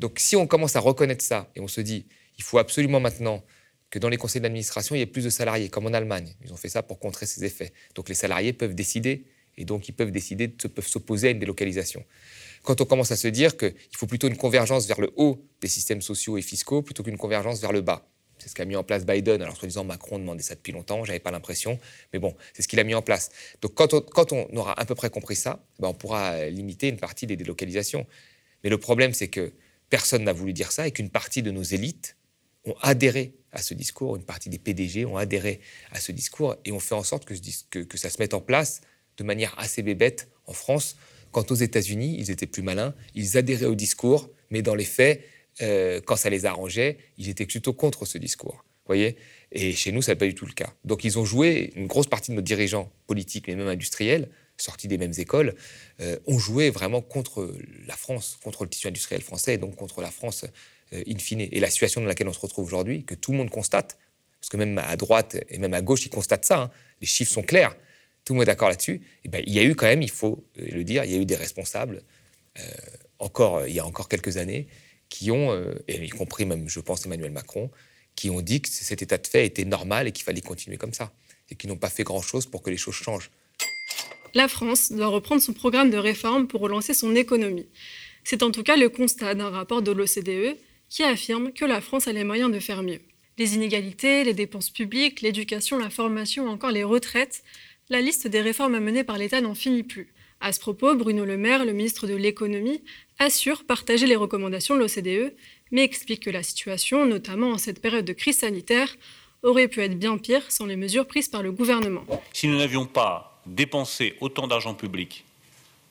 Donc 0.00 0.18
si 0.18 0.36
on 0.36 0.46
commence 0.46 0.76
à 0.76 0.80
reconnaître 0.80 1.24
ça 1.24 1.50
et 1.56 1.60
on 1.60 1.68
se 1.68 1.80
dit, 1.80 2.06
il 2.36 2.44
faut 2.44 2.58
absolument 2.58 3.00
maintenant 3.00 3.42
que 3.90 3.98
dans 3.98 4.08
les 4.08 4.16
conseils 4.16 4.40
d'administration, 4.40 4.94
il 4.94 4.98
y 4.98 5.02
ait 5.02 5.06
plus 5.06 5.24
de 5.24 5.30
salariés, 5.30 5.68
comme 5.68 5.86
en 5.86 5.92
Allemagne. 5.92 6.34
Ils 6.44 6.52
ont 6.52 6.56
fait 6.56 6.68
ça 6.68 6.82
pour 6.82 6.98
contrer 6.98 7.26
ces 7.26 7.44
effets. 7.44 7.72
Donc 7.94 8.08
les 8.08 8.14
salariés 8.14 8.52
peuvent 8.52 8.74
décider, 8.74 9.24
et 9.56 9.64
donc 9.64 9.88
ils 9.88 9.92
peuvent 9.92 10.12
décider, 10.12 10.48
peuvent 10.48 10.86
s'opposer 10.86 11.28
à 11.28 11.30
une 11.32 11.40
délocalisation. 11.40 12.04
Quand 12.62 12.80
on 12.80 12.84
commence 12.84 13.10
à 13.10 13.16
se 13.16 13.28
dire 13.28 13.56
qu'il 13.56 13.74
faut 13.96 14.06
plutôt 14.06 14.28
une 14.28 14.36
convergence 14.36 14.86
vers 14.86 15.00
le 15.00 15.12
haut 15.16 15.44
des 15.60 15.68
systèmes 15.68 16.02
sociaux 16.02 16.38
et 16.38 16.42
fiscaux 16.42 16.82
plutôt 16.82 17.02
qu'une 17.02 17.16
convergence 17.16 17.60
vers 17.60 17.72
le 17.72 17.80
bas, 17.80 18.06
c'est 18.38 18.48
ce 18.48 18.54
qu'a 18.54 18.64
mis 18.64 18.76
en 18.76 18.84
place 18.84 19.04
Biden. 19.04 19.42
Alors, 19.42 19.56
soi-disant, 19.56 19.84
Macron 19.84 20.18
demandait 20.18 20.42
ça 20.42 20.54
depuis 20.54 20.72
longtemps, 20.72 21.04
j'avais 21.04 21.18
pas 21.18 21.30
l'impression. 21.30 21.78
Mais 22.12 22.18
bon, 22.18 22.34
c'est 22.54 22.62
ce 22.62 22.68
qu'il 22.68 22.80
a 22.80 22.84
mis 22.84 22.94
en 22.94 23.02
place. 23.02 23.30
Donc, 23.60 23.74
quand 23.74 24.32
on, 24.32 24.56
aura 24.56 24.78
à 24.80 24.86
peu 24.86 24.94
près 24.94 25.10
compris 25.10 25.36
ça, 25.36 25.62
ben, 25.78 25.88
on 25.88 25.94
pourra 25.94 26.46
limiter 26.46 26.88
une 26.88 26.96
partie 26.96 27.26
des 27.26 27.36
délocalisations. 27.36 28.06
Mais 28.64 28.70
le 28.70 28.78
problème, 28.78 29.12
c'est 29.12 29.28
que 29.28 29.52
personne 29.90 30.24
n'a 30.24 30.32
voulu 30.32 30.52
dire 30.52 30.72
ça 30.72 30.86
et 30.86 30.90
qu'une 30.90 31.10
partie 31.10 31.42
de 31.42 31.50
nos 31.50 31.62
élites 31.62 32.16
ont 32.64 32.74
adhéré 32.80 33.34
à 33.52 33.62
ce 33.62 33.74
discours, 33.74 34.16
une 34.16 34.24
partie 34.24 34.48
des 34.48 34.58
PDG 34.58 35.04
ont 35.04 35.16
adhéré 35.16 35.60
à 35.92 36.00
ce 36.00 36.12
discours 36.12 36.56
et 36.64 36.72
ont 36.72 36.80
fait 36.80 36.94
en 36.94 37.02
sorte 37.02 37.24
que, 37.24 37.96
ça 37.96 38.10
se 38.10 38.18
mette 38.18 38.34
en 38.34 38.40
place 38.40 38.80
de 39.16 39.24
manière 39.24 39.54
assez 39.58 39.82
bébête 39.82 40.28
en 40.46 40.52
France, 40.52 40.96
Quand 41.32 41.52
aux 41.52 41.56
États-Unis, 41.56 42.16
ils 42.18 42.30
étaient 42.30 42.46
plus 42.46 42.62
malins, 42.62 42.94
ils 43.14 43.36
adhéraient 43.36 43.66
au 43.66 43.76
discours, 43.76 44.30
mais 44.50 44.62
dans 44.62 44.74
les 44.74 44.84
faits, 44.84 45.22
euh, 45.62 46.00
quand 46.04 46.16
ça 46.16 46.28
les 46.28 46.44
arrangeait, 46.44 46.98
ils 47.18 47.28
étaient 47.28 47.46
plutôt 47.46 47.72
contre 47.72 48.04
ce 48.04 48.18
discours. 48.18 48.64
Voyez 48.86 49.16
Et 49.52 49.72
chez 49.72 49.92
nous, 49.92 50.02
ça 50.02 50.12
n'est 50.12 50.18
pas 50.18 50.26
du 50.26 50.34
tout 50.34 50.46
le 50.46 50.52
cas. 50.52 50.74
Donc 50.84 51.04
ils 51.04 51.18
ont 51.20 51.24
joué, 51.24 51.72
une 51.76 51.86
grosse 51.86 52.08
partie 52.08 52.32
de 52.32 52.36
nos 52.36 52.42
dirigeants 52.42 52.90
politiques, 53.06 53.46
mais 53.46 53.54
même 53.54 53.68
industriels, 53.68 54.28
sortis 54.56 54.88
des 54.88 54.98
mêmes 54.98 55.12
écoles, 55.16 55.54
euh, 56.00 56.18
ont 56.26 56.38
joué 56.38 56.70
vraiment 56.70 57.00
contre 57.00 57.54
la 57.86 57.94
France, 57.94 58.38
contre 58.42 58.64
le 58.64 58.70
tissu 58.70 58.88
industriel 58.88 59.22
français, 59.22 59.54
et 59.54 59.58
donc 59.58 59.76
contre 59.76 60.00
la 60.00 60.10
France 60.10 60.44
in 60.92 61.18
fine. 61.18 61.40
Et 61.40 61.60
la 61.60 61.70
situation 61.70 62.00
dans 62.00 62.06
laquelle 62.06 62.28
on 62.28 62.32
se 62.32 62.40
retrouve 62.40 62.66
aujourd'hui, 62.66 63.04
que 63.04 63.14
tout 63.14 63.32
le 63.32 63.38
monde 63.38 63.50
constate, 63.50 63.98
parce 64.40 64.48
que 64.48 64.56
même 64.56 64.78
à 64.78 64.96
droite 64.96 65.36
et 65.48 65.58
même 65.58 65.74
à 65.74 65.82
gauche, 65.82 66.06
ils 66.06 66.10
constatent 66.10 66.44
ça, 66.44 66.62
hein, 66.62 66.70
les 67.00 67.06
chiffres 67.06 67.32
sont 67.32 67.42
clairs, 67.42 67.76
tout 68.24 68.32
le 68.32 68.38
monde 68.38 68.42
est 68.42 68.46
d'accord 68.46 68.68
là-dessus, 68.68 69.02
et 69.24 69.28
ben, 69.28 69.42
il 69.46 69.52
y 69.52 69.58
a 69.58 69.64
eu 69.64 69.74
quand 69.74 69.86
même, 69.86 70.02
il 70.02 70.10
faut 70.10 70.44
le 70.56 70.82
dire, 70.84 71.04
il 71.04 71.10
y 71.10 71.14
a 71.14 71.18
eu 71.18 71.26
des 71.26 71.36
responsables, 71.36 72.02
encore, 73.18 73.66
il 73.66 73.74
y 73.74 73.78
a 73.78 73.86
encore 73.86 74.08
quelques 74.08 74.36
années, 74.36 74.66
qui 75.08 75.30
ont, 75.30 75.52
euh, 75.52 75.74
y 75.88 76.08
compris 76.08 76.46
même, 76.46 76.68
je 76.68 76.80
pense, 76.80 77.04
Emmanuel 77.04 77.32
Macron, 77.32 77.70
qui 78.16 78.30
ont 78.30 78.40
dit 78.40 78.62
que 78.62 78.68
cet 78.68 79.02
état 79.02 79.18
de 79.18 79.26
fait 79.26 79.44
était 79.44 79.64
normal 79.64 80.06
et 80.06 80.12
qu'il 80.12 80.24
fallait 80.24 80.40
continuer 80.40 80.78
comme 80.78 80.94
ça, 80.94 81.12
et 81.50 81.56
qui 81.56 81.66
n'ont 81.66 81.76
pas 81.76 81.90
fait 81.90 82.04
grand-chose 82.04 82.46
pour 82.46 82.62
que 82.62 82.70
les 82.70 82.76
choses 82.76 82.94
changent. 82.94 83.30
La 84.34 84.46
France 84.46 84.92
doit 84.92 85.08
reprendre 85.08 85.42
son 85.42 85.52
programme 85.52 85.90
de 85.90 85.96
réforme 85.96 86.46
pour 86.46 86.60
relancer 86.60 86.94
son 86.94 87.16
économie. 87.16 87.66
C'est 88.22 88.42
en 88.42 88.52
tout 88.52 88.62
cas 88.62 88.76
le 88.76 88.88
constat 88.88 89.34
d'un 89.34 89.50
rapport 89.50 89.82
de 89.82 89.90
l'OCDE 89.90 90.56
qui 90.90 91.04
affirme 91.04 91.52
que 91.52 91.64
la 91.64 91.80
France 91.80 92.08
a 92.08 92.12
les 92.12 92.24
moyens 92.24 92.52
de 92.52 92.58
faire 92.58 92.82
mieux. 92.82 93.00
Les 93.38 93.54
inégalités, 93.54 94.24
les 94.24 94.34
dépenses 94.34 94.68
publiques, 94.68 95.22
l'éducation, 95.22 95.78
la 95.78 95.88
formation 95.88 96.48
encore 96.48 96.72
les 96.72 96.84
retraites, 96.84 97.42
la 97.88 98.00
liste 98.00 98.26
des 98.26 98.42
réformes 98.42 98.74
à 98.74 99.04
par 99.04 99.16
l'État 99.16 99.40
n'en 99.40 99.54
finit 99.54 99.84
plus. 99.84 100.12
À 100.40 100.52
ce 100.52 100.60
propos, 100.60 100.94
Bruno 100.94 101.24
Le 101.24 101.36
Maire, 101.36 101.64
le 101.64 101.72
ministre 101.72 102.06
de 102.06 102.14
l'économie, 102.14 102.82
assure 103.18 103.64
partager 103.64 104.06
les 104.06 104.16
recommandations 104.16 104.74
de 104.74 104.80
l'OCDE, 104.80 105.34
mais 105.70 105.84
explique 105.84 106.24
que 106.24 106.30
la 106.30 106.42
situation, 106.42 107.06
notamment 107.06 107.50
en 107.50 107.58
cette 107.58 107.80
période 107.80 108.04
de 108.04 108.12
crise 108.12 108.38
sanitaire, 108.38 108.94
aurait 109.42 109.68
pu 109.68 109.80
être 109.80 109.98
bien 109.98 110.18
pire 110.18 110.50
sans 110.50 110.66
les 110.66 110.76
mesures 110.76 111.06
prises 111.06 111.28
par 111.28 111.42
le 111.42 111.52
gouvernement. 111.52 112.04
Si 112.32 112.48
nous 112.48 112.58
n'avions 112.58 112.86
pas 112.86 113.40
dépensé 113.46 114.16
autant 114.20 114.46
d'argent 114.46 114.74
public 114.74 115.24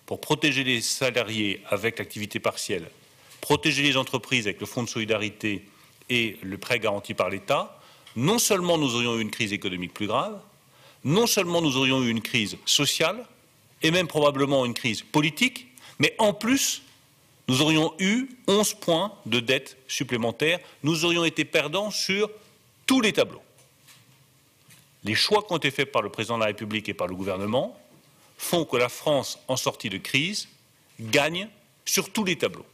pour 0.05 0.19
protéger 0.19 0.63
les 0.63 0.81
salariés 0.81 1.61
avec 1.69 1.99
l'activité 1.99 2.39
partielle, 2.39 2.89
protéger 3.41 3.83
les 3.83 3.97
entreprises 3.97 4.47
avec 4.47 4.59
le 4.59 4.65
fonds 4.65 4.83
de 4.83 4.89
solidarité 4.89 5.65
et 6.09 6.37
le 6.41 6.57
prêt 6.57 6.79
garanti 6.79 7.13
par 7.13 7.29
l'État, 7.29 7.79
non 8.15 8.39
seulement 8.39 8.77
nous 8.77 8.95
aurions 8.95 9.17
eu 9.17 9.21
une 9.21 9.31
crise 9.31 9.53
économique 9.53 9.93
plus 9.93 10.07
grave, 10.07 10.39
non 11.03 11.27
seulement 11.27 11.61
nous 11.61 11.77
aurions 11.77 12.03
eu 12.03 12.09
une 12.09 12.21
crise 12.21 12.57
sociale, 12.65 13.25
et 13.81 13.91
même 13.91 14.07
probablement 14.07 14.65
une 14.65 14.73
crise 14.73 15.01
politique, 15.01 15.67
mais 15.99 16.13
en 16.17 16.33
plus, 16.33 16.81
nous 17.47 17.61
aurions 17.61 17.93
eu 17.99 18.29
11 18.47 18.73
points 18.75 19.13
de 19.25 19.39
dette 19.39 19.77
supplémentaires, 19.87 20.59
nous 20.83 21.05
aurions 21.05 21.25
été 21.25 21.45
perdants 21.45 21.91
sur 21.91 22.29
tous 22.85 23.01
les 23.01 23.13
tableaux. 23.13 23.41
Les 25.03 25.15
choix 25.15 25.43
qui 25.43 25.53
ont 25.53 25.57
été 25.57 25.71
faits 25.71 25.91
par 25.91 26.01
le 26.01 26.09
président 26.09 26.35
de 26.35 26.41
la 26.41 26.47
République 26.47 26.89
et 26.89 26.93
par 26.93 27.07
le 27.07 27.15
gouvernement 27.15 27.79
font 28.37 28.65
que 28.65 28.77
la 28.77 28.89
France, 28.89 29.39
en 29.47 29.55
sortie 29.55 29.89
de 29.89 29.97
crise, 29.97 30.47
gagne 30.99 31.47
sur 31.85 32.11
tous 32.11 32.23
les 32.23 32.37
tableaux. 32.37 32.65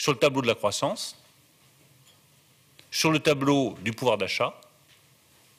Sur 0.00 0.12
le 0.12 0.18
tableau 0.18 0.40
de 0.40 0.46
la 0.46 0.54
croissance, 0.54 1.14
sur 2.90 3.10
le 3.10 3.18
tableau 3.18 3.74
du 3.84 3.92
pouvoir 3.92 4.16
d'achat 4.16 4.58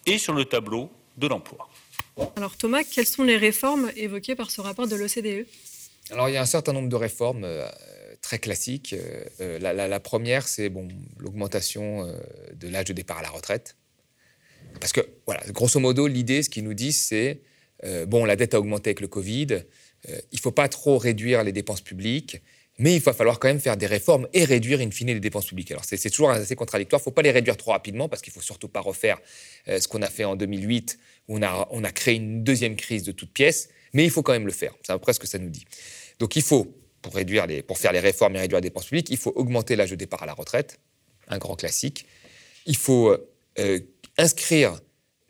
et 0.07 0.17
sur 0.17 0.33
le 0.33 0.45
tableau 0.45 0.89
de 1.15 1.27
l'emploi. 1.27 1.69
Alors 2.35 2.57
Thomas, 2.57 2.83
quelles 2.83 3.05
sont 3.05 3.21
les 3.21 3.37
réformes 3.37 3.91
évoquées 3.95 4.33
par 4.33 4.49
ce 4.49 4.59
rapport 4.61 4.87
de 4.87 4.95
l'OCDE? 4.95 5.45
Alors 6.09 6.27
il 6.27 6.33
y 6.33 6.37
a 6.37 6.41
un 6.41 6.47
certain 6.47 6.73
nombre 6.73 6.89
de 6.89 6.95
réformes 6.95 7.43
euh, 7.43 7.69
très 8.23 8.39
classiques. 8.39 8.93
Euh, 8.93 9.25
euh, 9.41 9.59
la, 9.59 9.99
première, 9.99 10.47
c'est 10.47 10.69
bon, 10.69 10.87
l'augmentation 11.19 12.11
de 12.55 12.67
l'âge 12.67 12.85
de 12.85 12.93
départ 12.93 13.19
à 13.19 13.21
la 13.21 13.29
retraite. 13.29 13.77
Parce 14.79 14.91
que, 14.91 15.01
voilà, 15.27 15.43
grosso 15.49 15.79
modo, 15.79 16.07
l'idée, 16.07 16.41
ce 16.41 16.49
qu'ils 16.49 16.63
nous 16.63 16.73
disent, 16.73 16.99
c'est, 16.99 17.41
bon, 18.07 18.25
la 18.25 18.35
dette 18.35 18.55
a 18.55 18.59
augmenté 18.59 18.89
avec 18.89 19.01
le 19.01 19.07
Covid, 19.07 19.65
il 20.07 20.13
ne 20.33 20.39
faut 20.39 20.51
pas 20.51 20.67
trop 20.67 20.97
réduire 20.97 21.43
les 21.43 21.51
dépenses 21.51 21.81
publiques, 21.81 22.41
mais 22.81 22.95
il 22.95 23.01
va 23.01 23.13
falloir 23.13 23.39
quand 23.39 23.47
même 23.47 23.59
faire 23.59 23.77
des 23.77 23.85
réformes 23.85 24.27
et 24.33 24.43
réduire 24.43 24.81
in 24.81 24.91
fine 24.91 25.07
les 25.07 25.19
dépenses 25.19 25.45
publiques. 25.45 25.71
Alors 25.71 25.85
c'est 25.85 26.09
toujours 26.09 26.31
assez 26.31 26.55
contradictoire, 26.55 26.99
il 26.99 27.03
ne 27.03 27.05
faut 27.05 27.11
pas 27.11 27.21
les 27.21 27.31
réduire 27.31 27.55
trop 27.55 27.71
rapidement 27.71 28.09
parce 28.09 28.21
qu'il 28.21 28.31
ne 28.31 28.35
faut 28.35 28.45
surtout 28.45 28.67
pas 28.67 28.81
refaire 28.81 29.17
ce 29.67 29.87
qu'on 29.87 30.01
a 30.01 30.09
fait 30.09 30.25
en 30.25 30.35
2008 30.35 30.97
on 31.27 31.41
a, 31.41 31.67
on 31.71 31.83
a 31.83 31.91
créé 31.91 32.15
une 32.15 32.43
deuxième 32.43 32.75
crise 32.75 33.03
de 33.03 33.11
toutes 33.11 33.31
pièces, 33.31 33.69
mais 33.93 34.03
il 34.03 34.09
faut 34.09 34.23
quand 34.23 34.33
même 34.33 34.45
le 34.45 34.51
faire. 34.51 34.73
C'est 34.83 34.91
à 34.91 34.95
peu 34.95 35.01
près 35.01 35.13
ce 35.13 35.19
que 35.19 35.27
ça 35.27 35.37
nous 35.37 35.49
dit. 35.49 35.65
Donc 36.19 36.35
il 36.35 36.41
faut, 36.41 36.75
pour, 37.01 37.13
réduire 37.13 37.47
les, 37.47 37.63
pour 37.63 37.77
faire 37.77 37.91
les 37.91 37.99
réformes 37.99 38.35
et 38.35 38.39
réduire 38.39 38.57
les 38.57 38.69
dépenses 38.69 38.85
publiques, 38.85 39.09
il 39.09 39.17
faut 39.17 39.31
augmenter 39.35 39.75
l'âge 39.75 39.91
de 39.91 39.95
départ 39.95 40.23
à 40.23 40.25
la 40.25 40.33
retraite, 40.33 40.79
un 41.27 41.37
grand 41.37 41.55
classique. 41.55 42.05
Il 42.65 42.75
faut 42.75 43.15
euh, 43.59 43.79
inscrire 44.17 44.79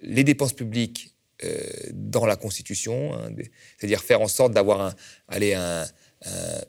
les 0.02 0.24
dépenses 0.24 0.54
publiques 0.54 1.16
euh, 1.44 1.60
dans 1.94 2.26
la 2.26 2.36
Constitution, 2.36 3.14
hein, 3.14 3.30
c'est-à-dire 3.78 4.04
faire 4.04 4.22
en 4.22 4.28
sorte 4.28 4.54
d'avoir 4.54 4.82
un, 4.82 4.96
un, 5.30 5.86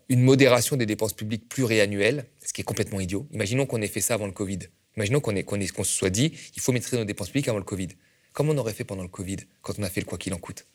une 0.09 0.23
modération 0.23 0.77
des 0.77 0.87
dépenses 0.87 1.13
publiques 1.13 1.49
pluriannuelles, 1.49 2.25
ce 2.45 2.53
qui 2.53 2.61
est 2.61 2.65
complètement 2.65 3.01
idiot. 3.01 3.27
Imaginons 3.33 3.67
qu'on 3.67 3.83
ait 3.83 3.89
fait 3.89 4.01
ça 4.01 4.15
avant 4.15 4.27
le 4.27 4.33
Covid. 4.33 4.61
Imaginons 4.97 5.21
qu'on 5.21 5.85
se 5.85 5.93
soit 5.93 6.11
dit, 6.11 6.33
il 6.55 6.63
faut 6.63 6.73
maîtriser 6.73 6.97
nos 6.99 7.05
dépenses 7.05 7.29
publiques 7.29 7.49
avant 7.49 7.59
le 7.59 7.65
Covid. 7.65 7.89
Comme 8.33 8.49
on 8.49 8.57
aurait 8.57 8.73
fait 8.73 8.85
pendant 8.85 9.03
le 9.03 9.09
Covid, 9.09 9.37
quand 9.61 9.79
on 9.79 9.83
a 9.83 9.91
fait 9.91 10.01
le 10.01 10.07
quoi 10.07 10.19
qu'il 10.19 10.33
en 10.35 10.39
coûte? 10.39 10.67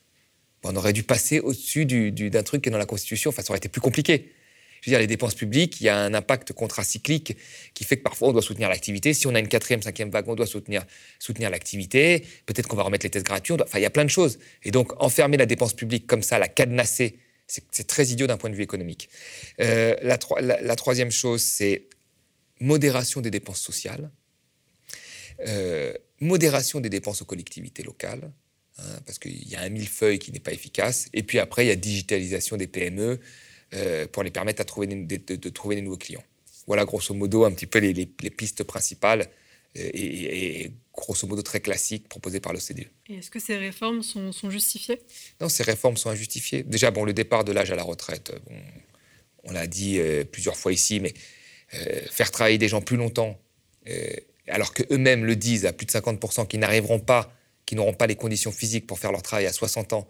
on 0.64 0.74
aurait 0.76 0.92
dû 0.92 1.02
passer 1.02 1.40
au-dessus 1.40 1.86
d'un 1.86 2.42
truc 2.42 2.62
qui 2.62 2.68
est 2.68 2.72
dans 2.72 2.78
la 2.78 2.86
Constitution. 2.86 3.30
Enfin, 3.30 3.42
ça 3.42 3.50
aurait 3.50 3.58
été 3.58 3.68
plus 3.68 3.80
compliqué. 3.80 4.32
Je 4.80 4.90
veux 4.90 4.92
dire, 4.92 5.00
les 5.00 5.06
dépenses 5.06 5.34
publiques, 5.34 5.80
il 5.80 5.84
y 5.84 5.88
a 5.88 5.96
un 5.96 6.14
impact 6.14 6.52
contracyclique 6.52 7.36
qui 7.74 7.84
fait 7.84 7.96
que 7.96 8.02
parfois 8.02 8.28
on 8.28 8.32
doit 8.32 8.42
soutenir 8.42 8.68
l'activité. 8.68 9.12
Si 9.12 9.26
on 9.26 9.34
a 9.34 9.40
une 9.40 9.48
quatrième, 9.48 9.82
cinquième 9.82 10.10
vague, 10.10 10.28
on 10.28 10.34
doit 10.34 10.46
soutenir 10.46 10.84
l'activité. 11.50 12.24
Peut-être 12.46 12.68
qu'on 12.68 12.76
va 12.76 12.84
remettre 12.84 13.04
les 13.04 13.10
tests 13.10 13.26
gratuits. 13.26 13.54
Enfin, 13.54 13.78
il 13.78 13.82
y 13.82 13.86
a 13.86 13.90
plein 13.90 14.04
de 14.04 14.10
choses. 14.10 14.38
Et 14.62 14.70
donc, 14.70 14.92
enfermer 15.02 15.36
la 15.36 15.46
dépense 15.46 15.74
publique 15.74 16.06
comme 16.06 16.22
ça, 16.22 16.38
la 16.38 16.48
cadenasser, 16.48 17.18
c'est 17.48 17.86
très 17.86 18.06
idiot 18.06 18.26
d'un 18.26 18.36
point 18.36 18.50
de 18.50 18.54
vue 18.54 18.62
économique. 18.62 19.08
Euh, 19.60 19.96
la, 20.02 20.76
troisième 20.76 21.10
chose, 21.10 21.42
c'est 21.42 21.84
modération 22.60 23.20
des 23.20 23.30
dépenses 23.30 23.60
sociales. 23.60 24.10
Euh, 25.46 25.94
modération 26.20 26.80
des 26.80 26.90
dépenses 26.90 27.22
aux 27.22 27.24
collectivités 27.24 27.82
locales, 27.82 28.30
hein, 28.78 28.82
parce 29.06 29.18
qu'il 29.18 29.48
y 29.48 29.56
a 29.56 29.60
un 29.60 29.68
millefeuille 29.68 30.18
qui 30.18 30.32
n'est 30.32 30.40
pas 30.40 30.52
efficace. 30.52 31.08
Et 31.14 31.22
puis 31.22 31.38
après, 31.38 31.64
il 31.64 31.68
y 31.68 31.72
a 31.72 31.76
digitalisation 31.76 32.56
des 32.56 32.66
PME 32.66 33.18
euh, 33.74 34.06
pour 34.08 34.22
les 34.22 34.30
permettre 34.30 34.60
à 34.60 34.64
trouver 34.64 34.86
de, 34.86 35.48
trouver 35.48 35.76
des 35.76 35.82
nouveaux 35.82 35.96
clients. 35.96 36.24
Voilà 36.66 36.84
grosso 36.84 37.14
modo 37.14 37.44
un 37.44 37.52
petit 37.52 37.66
peu 37.66 37.78
les, 37.78 38.06
pistes 38.06 38.62
principales 38.62 39.26
euh, 39.78 39.90
et, 39.94 40.72
grosso 40.92 41.28
modo 41.28 41.42
très 41.42 41.60
classiques 41.60 42.08
proposées 42.08 42.40
par 42.40 42.52
l'OCDE. 42.52 42.88
Et 43.08 43.18
est-ce 43.18 43.30
que 43.30 43.38
ces 43.38 43.56
réformes 43.56 44.02
sont, 44.02 44.32
justifiées? 44.50 45.00
Non, 45.40 45.48
ces 45.48 45.62
réformes 45.62 45.96
sont 45.96 46.10
injustifiées. 46.10 46.64
Déjà, 46.64 46.90
bon, 46.90 47.04
le 47.04 47.12
départ 47.12 47.44
de 47.44 47.52
l'âge 47.52 47.70
à 47.70 47.76
la 47.76 47.84
retraite, 47.84 48.32
on 49.44 49.52
l'a 49.52 49.68
dit 49.68 50.00
euh, 50.00 50.24
plusieurs 50.24 50.56
fois 50.56 50.72
ici, 50.72 50.98
mais 50.98 51.14
faire 52.10 52.30
travailler 52.30 52.56
des 52.56 52.68
gens 52.68 52.80
plus 52.80 52.96
longtemps 52.96 53.38
alors 54.48 54.72
qu'eux-mêmes 54.72 55.24
le 55.24 55.36
disent 55.36 55.66
à 55.66 55.72
plus 55.72 55.86
de 55.86 55.90
50% 55.90 56.46
qu'ils 56.46 56.60
n'arriveront 56.60 56.98
pas, 56.98 57.32
qu'ils 57.66 57.76
n'auront 57.76 57.92
pas 57.92 58.06
les 58.06 58.16
conditions 58.16 58.52
physiques 58.52 58.86
pour 58.86 58.98
faire 58.98 59.12
leur 59.12 59.22
travail 59.22 59.46
à 59.46 59.52
60 59.52 59.92
ans, 59.92 60.08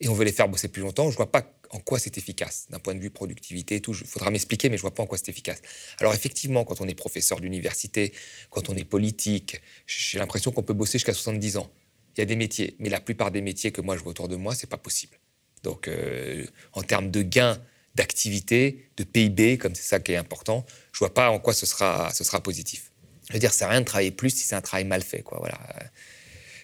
et 0.00 0.08
on 0.08 0.14
veut 0.14 0.24
les 0.24 0.32
faire 0.32 0.48
bosser 0.48 0.68
plus 0.68 0.82
longtemps, 0.82 1.04
je 1.04 1.14
ne 1.14 1.16
vois 1.16 1.30
pas 1.30 1.42
en 1.70 1.78
quoi 1.78 1.98
c'est 1.98 2.18
efficace 2.18 2.66
d'un 2.70 2.78
point 2.78 2.94
de 2.94 3.00
vue 3.00 3.10
productivité 3.10 3.80
tout. 3.80 3.94
Il 3.98 4.06
faudra 4.06 4.30
m'expliquer, 4.30 4.68
mais 4.68 4.76
je 4.76 4.80
ne 4.80 4.82
vois 4.82 4.94
pas 4.94 5.02
en 5.02 5.06
quoi 5.06 5.18
c'est 5.18 5.28
efficace. 5.28 5.62
Alors 5.98 6.14
effectivement, 6.14 6.64
quand 6.64 6.80
on 6.80 6.88
est 6.88 6.94
professeur 6.94 7.40
d'université, 7.40 8.12
quand 8.50 8.68
on 8.68 8.76
est 8.76 8.84
politique, 8.84 9.60
j'ai 9.86 10.18
l'impression 10.18 10.50
qu'on 10.50 10.62
peut 10.62 10.74
bosser 10.74 10.98
jusqu'à 10.98 11.14
70 11.14 11.56
ans. 11.56 11.70
Il 12.16 12.20
y 12.20 12.22
a 12.22 12.26
des 12.26 12.36
métiers, 12.36 12.76
mais 12.80 12.88
la 12.88 13.00
plupart 13.00 13.30
des 13.30 13.40
métiers 13.40 13.70
que 13.70 13.80
moi 13.80 13.96
je 13.96 14.02
vois 14.02 14.10
autour 14.10 14.28
de 14.28 14.36
moi, 14.36 14.54
c'est 14.54 14.68
pas 14.68 14.78
possible. 14.78 15.16
Donc 15.62 15.88
euh, 15.88 16.44
en 16.72 16.82
termes 16.82 17.10
de 17.10 17.22
gains 17.22 17.60
d'activité, 17.94 18.90
de 18.96 19.04
PIB, 19.04 19.58
comme 19.58 19.74
c'est 19.74 19.82
ça 19.82 20.00
qui 20.00 20.12
est 20.12 20.16
important, 20.16 20.64
je 20.92 20.98
vois 20.98 21.14
pas 21.14 21.30
en 21.30 21.38
quoi 21.38 21.52
ce 21.52 21.66
sera, 21.66 22.12
ce 22.12 22.24
sera 22.24 22.42
positif. 22.42 22.90
Je 23.28 23.34
veux 23.34 23.38
dire, 23.38 23.52
ça 23.52 23.60
sert 23.60 23.68
à 23.68 23.70
rien 23.72 23.80
de 23.80 23.86
travailler 23.86 24.10
plus 24.10 24.30
si 24.30 24.44
c'est 24.44 24.56
un 24.56 24.60
travail 24.60 24.84
mal 24.84 25.02
fait. 25.02 25.22
Quoi. 25.22 25.38
Voilà. 25.38 25.58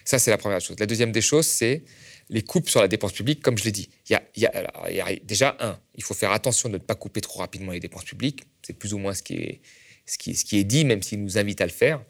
Ça, 0.03 0.19
c'est 0.19 0.31
la 0.31 0.37
première 0.37 0.61
chose. 0.61 0.77
La 0.79 0.85
deuxième 0.85 1.11
des 1.11 1.21
choses, 1.21 1.47
c'est 1.47 1.83
les 2.29 2.41
coupes 2.41 2.69
sur 2.69 2.81
la 2.81 2.87
dépense 2.87 3.13
publique, 3.13 3.41
comme 3.41 3.57
je 3.57 3.63
l'ai 3.63 3.71
dit. 3.71 3.89
Il 4.09 4.19
y, 4.35 4.45
a, 4.45 5.15
déjà, 5.23 5.55
un, 5.59 5.79
il 5.95 6.03
faut 6.03 6.13
faire 6.13 6.31
attention 6.31 6.69
de 6.69 6.73
ne 6.73 6.79
pas 6.79 6.95
couper 6.95 7.21
trop 7.21 7.39
rapidement 7.39 7.71
les 7.71 7.79
dépenses 7.79 8.03
publiques. 8.03 8.43
C'est 8.61 8.73
plus 8.73 8.93
ou 8.93 8.97
moins 8.97 9.13
ce 9.13 9.23
qui, 9.23 9.35
est, 9.35 10.63
dit, 10.63 10.85
même 10.85 11.01
s'il 11.01 11.23
nous 11.23 11.37
invite 11.37 11.61
à 11.61 11.65
le 11.65 11.71
faire. 11.71 12.03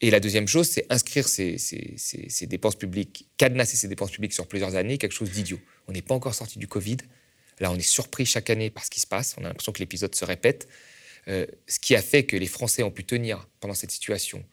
Et 0.00 0.10
la 0.10 0.18
deuxième 0.18 0.48
chose, 0.48 0.68
c'est 0.68 0.86
inscrire 0.90 1.28
ces, 1.28 1.56
dépenses 2.42 2.74
publiques, 2.74 3.28
cadenasser 3.36 3.76
ces 3.76 3.88
dépenses 3.88 4.10
publiques 4.10 4.32
sur 4.32 4.48
plusieurs 4.48 4.74
années, 4.74 4.98
quelque 4.98 5.14
chose 5.14 5.30
d'idiot. 5.30 5.60
On 5.86 5.92
n'est 5.92 6.02
pas 6.02 6.14
encore 6.14 6.34
sorti 6.34 6.58
du 6.58 6.66
Covid. 6.66 6.98
Là, 7.60 7.70
on 7.70 7.76
est 7.76 7.80
surpris 7.80 8.26
chaque 8.26 8.50
année 8.50 8.70
par 8.70 8.84
ce 8.84 8.90
qui 8.90 9.00
se 9.00 9.06
passe. 9.06 9.36
On 9.38 9.44
a 9.44 9.48
l'impression 9.48 9.72
que 9.72 9.78
l'épisode 9.78 10.14
se 10.14 10.24
répète. 10.24 10.68
Euh, 11.28 11.46
ce 11.68 11.78
qui 11.78 11.94
a 11.94 12.02
fait 12.02 12.24
que 12.24 12.36
les 12.36 12.48
Français 12.48 12.82
ont 12.82 12.90
pu 12.90 13.04
tenir 13.04 13.48
pendant 13.60 13.74
cette 13.74 13.92
situation 13.92 14.44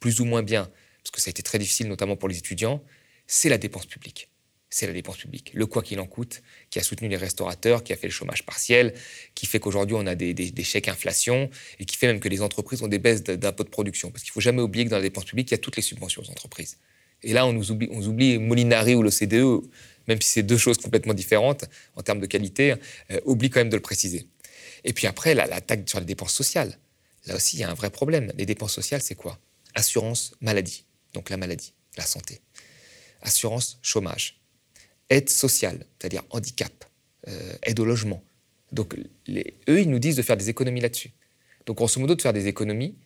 plus 0.00 0.20
ou 0.20 0.24
moins 0.24 0.42
bien, 0.42 0.70
parce 1.02 1.10
que 1.10 1.20
ça 1.20 1.28
a 1.28 1.30
été 1.30 1.42
très 1.42 1.58
difficile, 1.58 1.88
notamment 1.88 2.16
pour 2.16 2.28
les 2.28 2.38
étudiants, 2.38 2.82
c'est 3.26 3.48
la 3.48 3.58
dépense 3.58 3.86
publique. 3.86 4.30
C'est 4.76 4.86
la 4.86 4.92
dépense 4.92 5.16
publique. 5.16 5.52
Le 5.54 5.64
quoi 5.64 5.82
qu'il 5.82 5.98
en 6.00 6.06
coûte, 6.06 6.42
qui 6.68 6.78
a 6.78 6.82
soutenu 6.82 7.08
les 7.08 7.16
restaurateurs, 7.16 7.82
qui 7.82 7.94
a 7.94 7.96
fait 7.96 8.08
le 8.08 8.12
chômage 8.12 8.44
partiel, 8.44 8.92
qui 9.34 9.46
fait 9.46 9.58
qu'aujourd'hui 9.58 9.96
on 9.98 10.06
a 10.06 10.14
des, 10.14 10.64
chèques 10.64 10.88
inflation 10.88 11.48
et 11.78 11.86
qui 11.86 11.96
fait 11.96 12.06
même 12.06 12.20
que 12.20 12.28
les 12.28 12.42
entreprises 12.42 12.82
ont 12.82 12.88
des 12.88 12.98
baisses 12.98 13.22
d'impôts 13.22 13.64
de 13.64 13.70
production. 13.70 14.10
Parce 14.10 14.22
qu'il 14.22 14.32
ne 14.32 14.34
faut 14.34 14.42
jamais 14.42 14.60
oublier 14.60 14.84
que 14.84 14.90
dans 14.90 14.96
la 14.96 15.02
dépense 15.02 15.24
publique, 15.24 15.50
il 15.50 15.52
y 15.52 15.54
a 15.54 15.58
toutes 15.58 15.76
les 15.76 15.82
subventions 15.82 16.20
aux 16.20 16.30
entreprises. 16.30 16.76
Et 17.22 17.32
là, 17.32 17.46
on 17.46 17.54
nous 17.54 17.70
oublie, 17.70 17.88
on 17.90 18.02
oublie 18.02 18.38
Molinari 18.38 18.94
ou 18.94 19.02
l'OCDE, 19.02 19.66
même 20.08 20.20
si 20.20 20.28
c'est 20.28 20.42
deux 20.42 20.58
choses 20.58 20.76
complètement 20.76 21.14
différentes 21.14 21.64
en 21.94 22.02
termes 22.02 22.20
de 22.20 22.26
qualité, 22.26 22.74
euh, 23.10 23.18
oublie 23.24 23.48
quand 23.48 23.60
même 23.60 23.70
de 23.70 23.76
le 23.76 23.82
préciser. 23.82 24.26
Et 24.84 24.92
puis 24.92 25.06
après, 25.06 25.34
l'attaque 25.34 25.88
sur 25.88 26.00
les 26.00 26.06
dépenses 26.06 26.34
sociales. 26.34 26.78
Là 27.24 27.36
aussi, 27.36 27.56
il 27.56 27.60
y 27.60 27.64
a 27.64 27.70
un 27.70 27.74
vrai 27.74 27.88
problème. 27.88 28.30
Les 28.36 28.44
dépenses 28.44 28.74
sociales, 28.74 29.00
c'est 29.00 29.14
quoi? 29.14 29.38
Assurance 29.74 30.34
maladie, 30.42 30.84
donc 31.14 31.30
la 31.30 31.38
maladie, 31.38 31.72
la 31.96 32.04
santé. 32.04 32.42
Assurance 33.22 33.78
chômage. 33.80 34.38
Aide 35.10 35.28
sociale, 35.28 35.86
c'est-à-dire 35.98 36.22
handicap. 36.30 36.84
Euh, 37.28 37.52
aide 37.62 37.80
au 37.80 37.84
logement. 37.84 38.22
Donc 38.72 38.94
eux, 38.94 39.80
ils 39.80 39.90
nous 39.90 39.98
disent 39.98 40.16
de 40.16 40.22
faire 40.22 40.36
des 40.36 40.48
économies 40.48 40.80
là-dessus. 40.80 41.10
Donc 41.66 41.76
grosso 41.76 42.00
modo, 42.00 42.14
de 42.14 42.22
faire 42.22 42.32
des 42.32 42.46
économies 42.46 42.96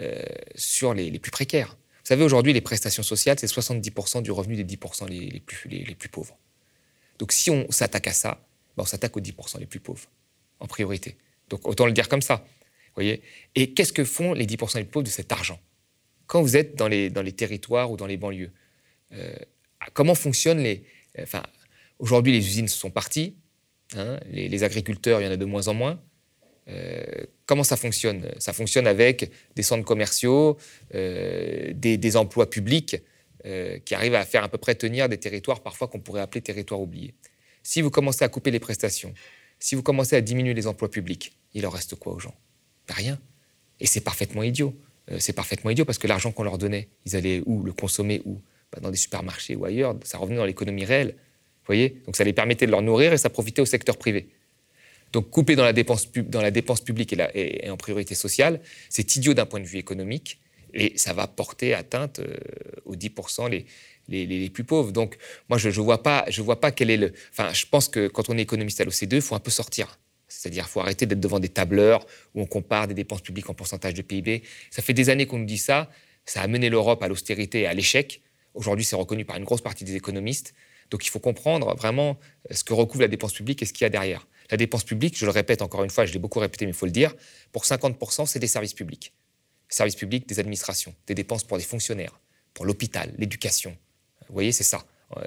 euh, 0.00 0.22
sur 0.54 0.94
les, 0.94 1.18
plus 1.18 1.30
précaires. 1.30 1.76
Vous 1.98 2.08
savez, 2.08 2.24
aujourd'hui, 2.24 2.52
les 2.52 2.60
prestations 2.60 3.02
sociales, 3.02 3.38
c'est 3.38 3.46
70% 3.46 4.22
du 4.22 4.30
revenu 4.30 4.56
des 4.56 4.64
10% 4.64 5.06
les, 5.08 5.40
plus, 5.40 5.68
les, 5.68 5.94
plus, 5.94 6.08
pauvres. 6.08 6.38
Donc 7.18 7.32
si 7.32 7.50
on 7.50 7.70
s'attaque 7.70 8.06
à 8.06 8.12
ça, 8.12 8.46
ben, 8.76 8.84
on 8.84 8.86
s'attaque 8.86 9.16
aux 9.16 9.20
10% 9.20 9.58
les 9.58 9.66
plus 9.66 9.80
pauvres, 9.80 10.08
en 10.60 10.66
priorité. 10.66 11.16
Donc 11.50 11.66
autant 11.68 11.84
le 11.84 11.92
dire 11.92 12.08
comme 12.08 12.22
ça. 12.22 12.46
Voyez 12.94 13.22
Et 13.54 13.74
qu'est-ce 13.74 13.92
que 13.92 14.04
font 14.04 14.32
les 14.32 14.46
10% 14.46 14.78
les 14.78 14.84
plus 14.84 14.92
pauvres 14.92 15.04
de 15.04 15.10
cet 15.10 15.30
argent? 15.32 15.60
Quand 16.26 16.42
vous 16.42 16.56
êtes 16.56 16.74
dans 16.74 16.88
les, 16.88 17.10
dans 17.10 17.22
les 17.22 17.32
territoires 17.32 17.90
ou 17.90 17.96
dans 17.96 18.06
les 18.06 18.16
banlieues, 18.16 18.52
euh, 19.12 19.36
comment 19.92 20.14
fonctionnent 20.14 20.62
les... 20.62 20.84
Enfin, 21.22 21.42
aujourd'hui, 21.98 22.32
les 22.32 22.46
usines 22.46 22.68
sont 22.68 22.90
parties, 22.90 23.36
hein, 23.96 24.18
les, 24.30 24.64
agriculteurs, 24.64 25.20
il 25.20 25.24
y 25.24 25.28
en 25.28 25.32
a 25.32 25.36
de 25.36 25.44
moins 25.44 25.68
en 25.68 25.74
moins. 25.74 26.00
Euh, 26.68 27.04
comment 27.46 27.64
ça 27.64 27.76
fonctionne? 27.76 28.30
Ça 28.38 28.52
fonctionne 28.52 28.86
avec 28.86 29.30
des 29.56 29.62
centres 29.62 29.84
commerciaux, 29.84 30.58
euh, 30.94 31.72
des, 31.74 32.16
emplois 32.16 32.48
publics 32.48 32.96
qui 33.84 33.94
arrivent 33.94 34.16
à 34.16 34.26
faire 34.26 34.44
à 34.44 34.48
peu 34.48 34.58
près 34.58 34.74
tenir 34.74 35.08
des 35.08 35.16
territoires 35.16 35.62
parfois 35.62 35.88
qu'on 35.88 36.00
pourrait 36.00 36.20
appeler 36.20 36.42
territoires 36.42 36.82
oubliés. 36.82 37.14
Si 37.62 37.80
vous 37.80 37.88
commencez 37.88 38.22
à 38.22 38.28
couper 38.28 38.50
les 38.50 38.60
prestations, 38.60 39.14
si 39.58 39.74
vous 39.74 39.82
commencez 39.82 40.16
à 40.16 40.20
diminuer 40.20 40.54
les 40.54 40.66
emplois 40.66 40.90
publics, 40.90 41.38
il 41.54 41.66
en 41.66 41.70
reste 41.70 41.94
quoi 41.94 42.12
aux 42.12 42.18
gens? 42.18 42.34
Rien. 42.88 43.18
Et 43.80 43.86
c'est 43.86 44.00
parfaitement 44.00 44.42
idiot. 44.42 44.74
Euh, 45.10 45.18
c'est 45.18 45.32
parfaitement 45.32 45.70
idiot 45.70 45.84
parce 45.84 45.98
que 45.98 46.06
l'argent 46.06 46.32
qu'on 46.32 46.44
leur 46.44 46.58
donnait, 46.58 46.88
ils 47.04 47.16
allaient 47.16 47.42
où? 47.46 47.62
Le 47.62 47.72
consommer 47.72 48.22
où? 48.24 48.40
Dans 48.80 48.90
des 48.90 48.96
supermarchés 48.96 49.56
ou 49.56 49.64
ailleurs. 49.64 49.96
Ça 50.04 50.18
revenait 50.18 50.36
dans 50.36 50.44
l'économie 50.44 50.84
réelle. 50.84 51.14
Vous 51.16 51.66
voyez 51.74 52.00
Donc 52.06 52.16
ça 52.16 52.24
les 52.24 52.32
permettait 52.32 52.66
de 52.66 52.70
leur 52.70 52.82
nourrir 52.82 53.12
et 53.12 53.18
ça 53.18 53.30
profitait 53.30 53.62
au 53.62 53.66
secteur 53.66 53.96
privé. 53.96 54.28
Donc 55.12 55.30
couper 55.30 55.56
dans 55.56 55.64
la 55.64 55.72
dépense, 55.72 56.06
publique 56.06 57.14
et, 57.34 57.70
en 57.70 57.76
priorité 57.76 58.14
sociale, 58.14 58.60
c'est 58.88 59.16
idiot 59.16 59.34
d'un 59.34 59.46
point 59.46 59.60
de 59.60 59.66
vue 59.66 59.78
économique 59.78 60.38
et 60.74 60.92
ça 60.96 61.14
va 61.14 61.26
porter 61.26 61.72
atteinte 61.72 62.18
euh, 62.18 62.36
aux 62.84 62.94
10% 62.94 63.48
les, 64.08 64.50
plus 64.50 64.64
pauvres. 64.64 64.92
Donc 64.92 65.16
moi, 65.48 65.56
je 65.58 65.68
ne 65.68 65.74
vois, 65.74 66.02
pas, 66.02 66.26
vois 66.38 66.60
pas 66.60 66.72
quel 66.72 66.90
est 66.90 66.98
le... 66.98 67.12
Enfin, 67.30 67.52
je 67.54 67.64
pense 67.66 67.88
que 67.88 68.08
quand 68.08 68.28
on 68.28 68.36
est 68.36 68.42
économiste 68.42 68.80
à 68.80 68.84
l'OCDE, 68.84 69.14
il 69.14 69.22
faut 69.22 69.34
un 69.34 69.40
peu 69.40 69.50
sortir. 69.50 69.98
C'est-à-dire 70.28 70.64
qu'il 70.64 70.72
faut 70.72 70.80
arrêter 70.80 71.06
d'être 71.06 71.20
devant 71.20 71.40
des 71.40 71.48
tableurs 71.48 72.06
où 72.34 72.42
on 72.42 72.46
compare 72.46 72.86
des 72.86 72.94
dépenses 72.94 73.22
publiques 73.22 73.48
en 73.48 73.54
pourcentage 73.54 73.94
de 73.94 74.02
PIB. 74.02 74.42
Ça 74.70 74.82
fait 74.82 74.92
des 74.92 75.08
années 75.08 75.26
qu'on 75.26 75.38
nous 75.38 75.46
dit 75.46 75.58
ça. 75.58 75.90
Ça 76.26 76.42
a 76.42 76.46
mené 76.46 76.68
l'Europe 76.68 77.02
à 77.02 77.08
l'austérité 77.08 77.62
et 77.62 77.66
à 77.66 77.72
l'échec. 77.72 78.20
Aujourd'hui, 78.58 78.84
c'est 78.84 78.96
reconnu 78.96 79.24
par 79.24 79.36
une 79.36 79.44
grosse 79.44 79.60
partie 79.60 79.84
des 79.84 79.94
économistes. 79.94 80.52
Donc 80.90 81.06
il 81.06 81.10
faut 81.10 81.20
comprendre 81.20 81.76
vraiment 81.76 82.18
euh, 82.50 82.54
ce 82.54 82.64
que 82.64 82.72
recouvre 82.72 83.02
la 83.02 83.08
dépense 83.08 83.32
publique 83.32 83.62
et 83.62 83.66
ce 83.66 83.72
qu'il 83.72 83.84
y 83.84 83.86
a 83.86 83.88
derrière. 83.88 84.26
La 84.50 84.56
dépense 84.56 84.82
publique, 84.82 85.16
je 85.16 85.26
le 85.26 85.30
répète 85.30 85.62
encore 85.62 85.84
une 85.84 85.90
fois, 85.90 86.06
je 86.06 86.12
l'ai 86.12 86.18
beaucoup 86.18 86.40
répété, 86.40 86.66
mais 86.66 86.72
il 86.72 86.74
faut 86.74 86.86
le 86.86 86.92
dire, 86.92 87.14
pour 87.52 87.64
50%, 87.64 88.26
c'est 88.26 88.40
des 88.40 88.48
services 88.48 88.74
publics. 88.74 89.12
services 89.68 89.94
publics 89.94 90.28
des 90.28 90.40
administrations, 90.40 90.92
des 91.06 91.14
dépenses 91.14 91.44
pour 91.44 91.56
des 91.56 91.62
fonctionnaires, 91.62 92.18
pour 92.52 92.64
l'hôpital, 92.64 93.14
l'éducation. 93.16 93.76
Vous 94.28 94.34
voyez, 94.34 94.50
c'est 94.50 94.64
ça. 94.64 94.84
Euh, 95.16 95.22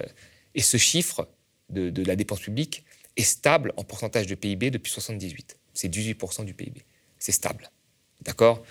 et 0.53 0.61
ce 0.61 0.75
chiffre 0.75 1.29
de, 1.69 2.03
la 2.03 2.17
dépense 2.17 2.41
publique, 2.41 2.83
est 3.15 3.23
stable 3.23 3.71
en 3.77 3.83
pourcentage 3.85 4.27
de 4.27 4.35
PIB 4.35 4.71
depuis 4.71 4.91
78. 4.91 5.57
C'est 5.73 5.87
18% 5.87 6.43
du 6.43 6.53
PIB. 6.53 6.83
C'est 7.17 7.31
stable. 7.31 7.69
D'accord? 8.21 8.63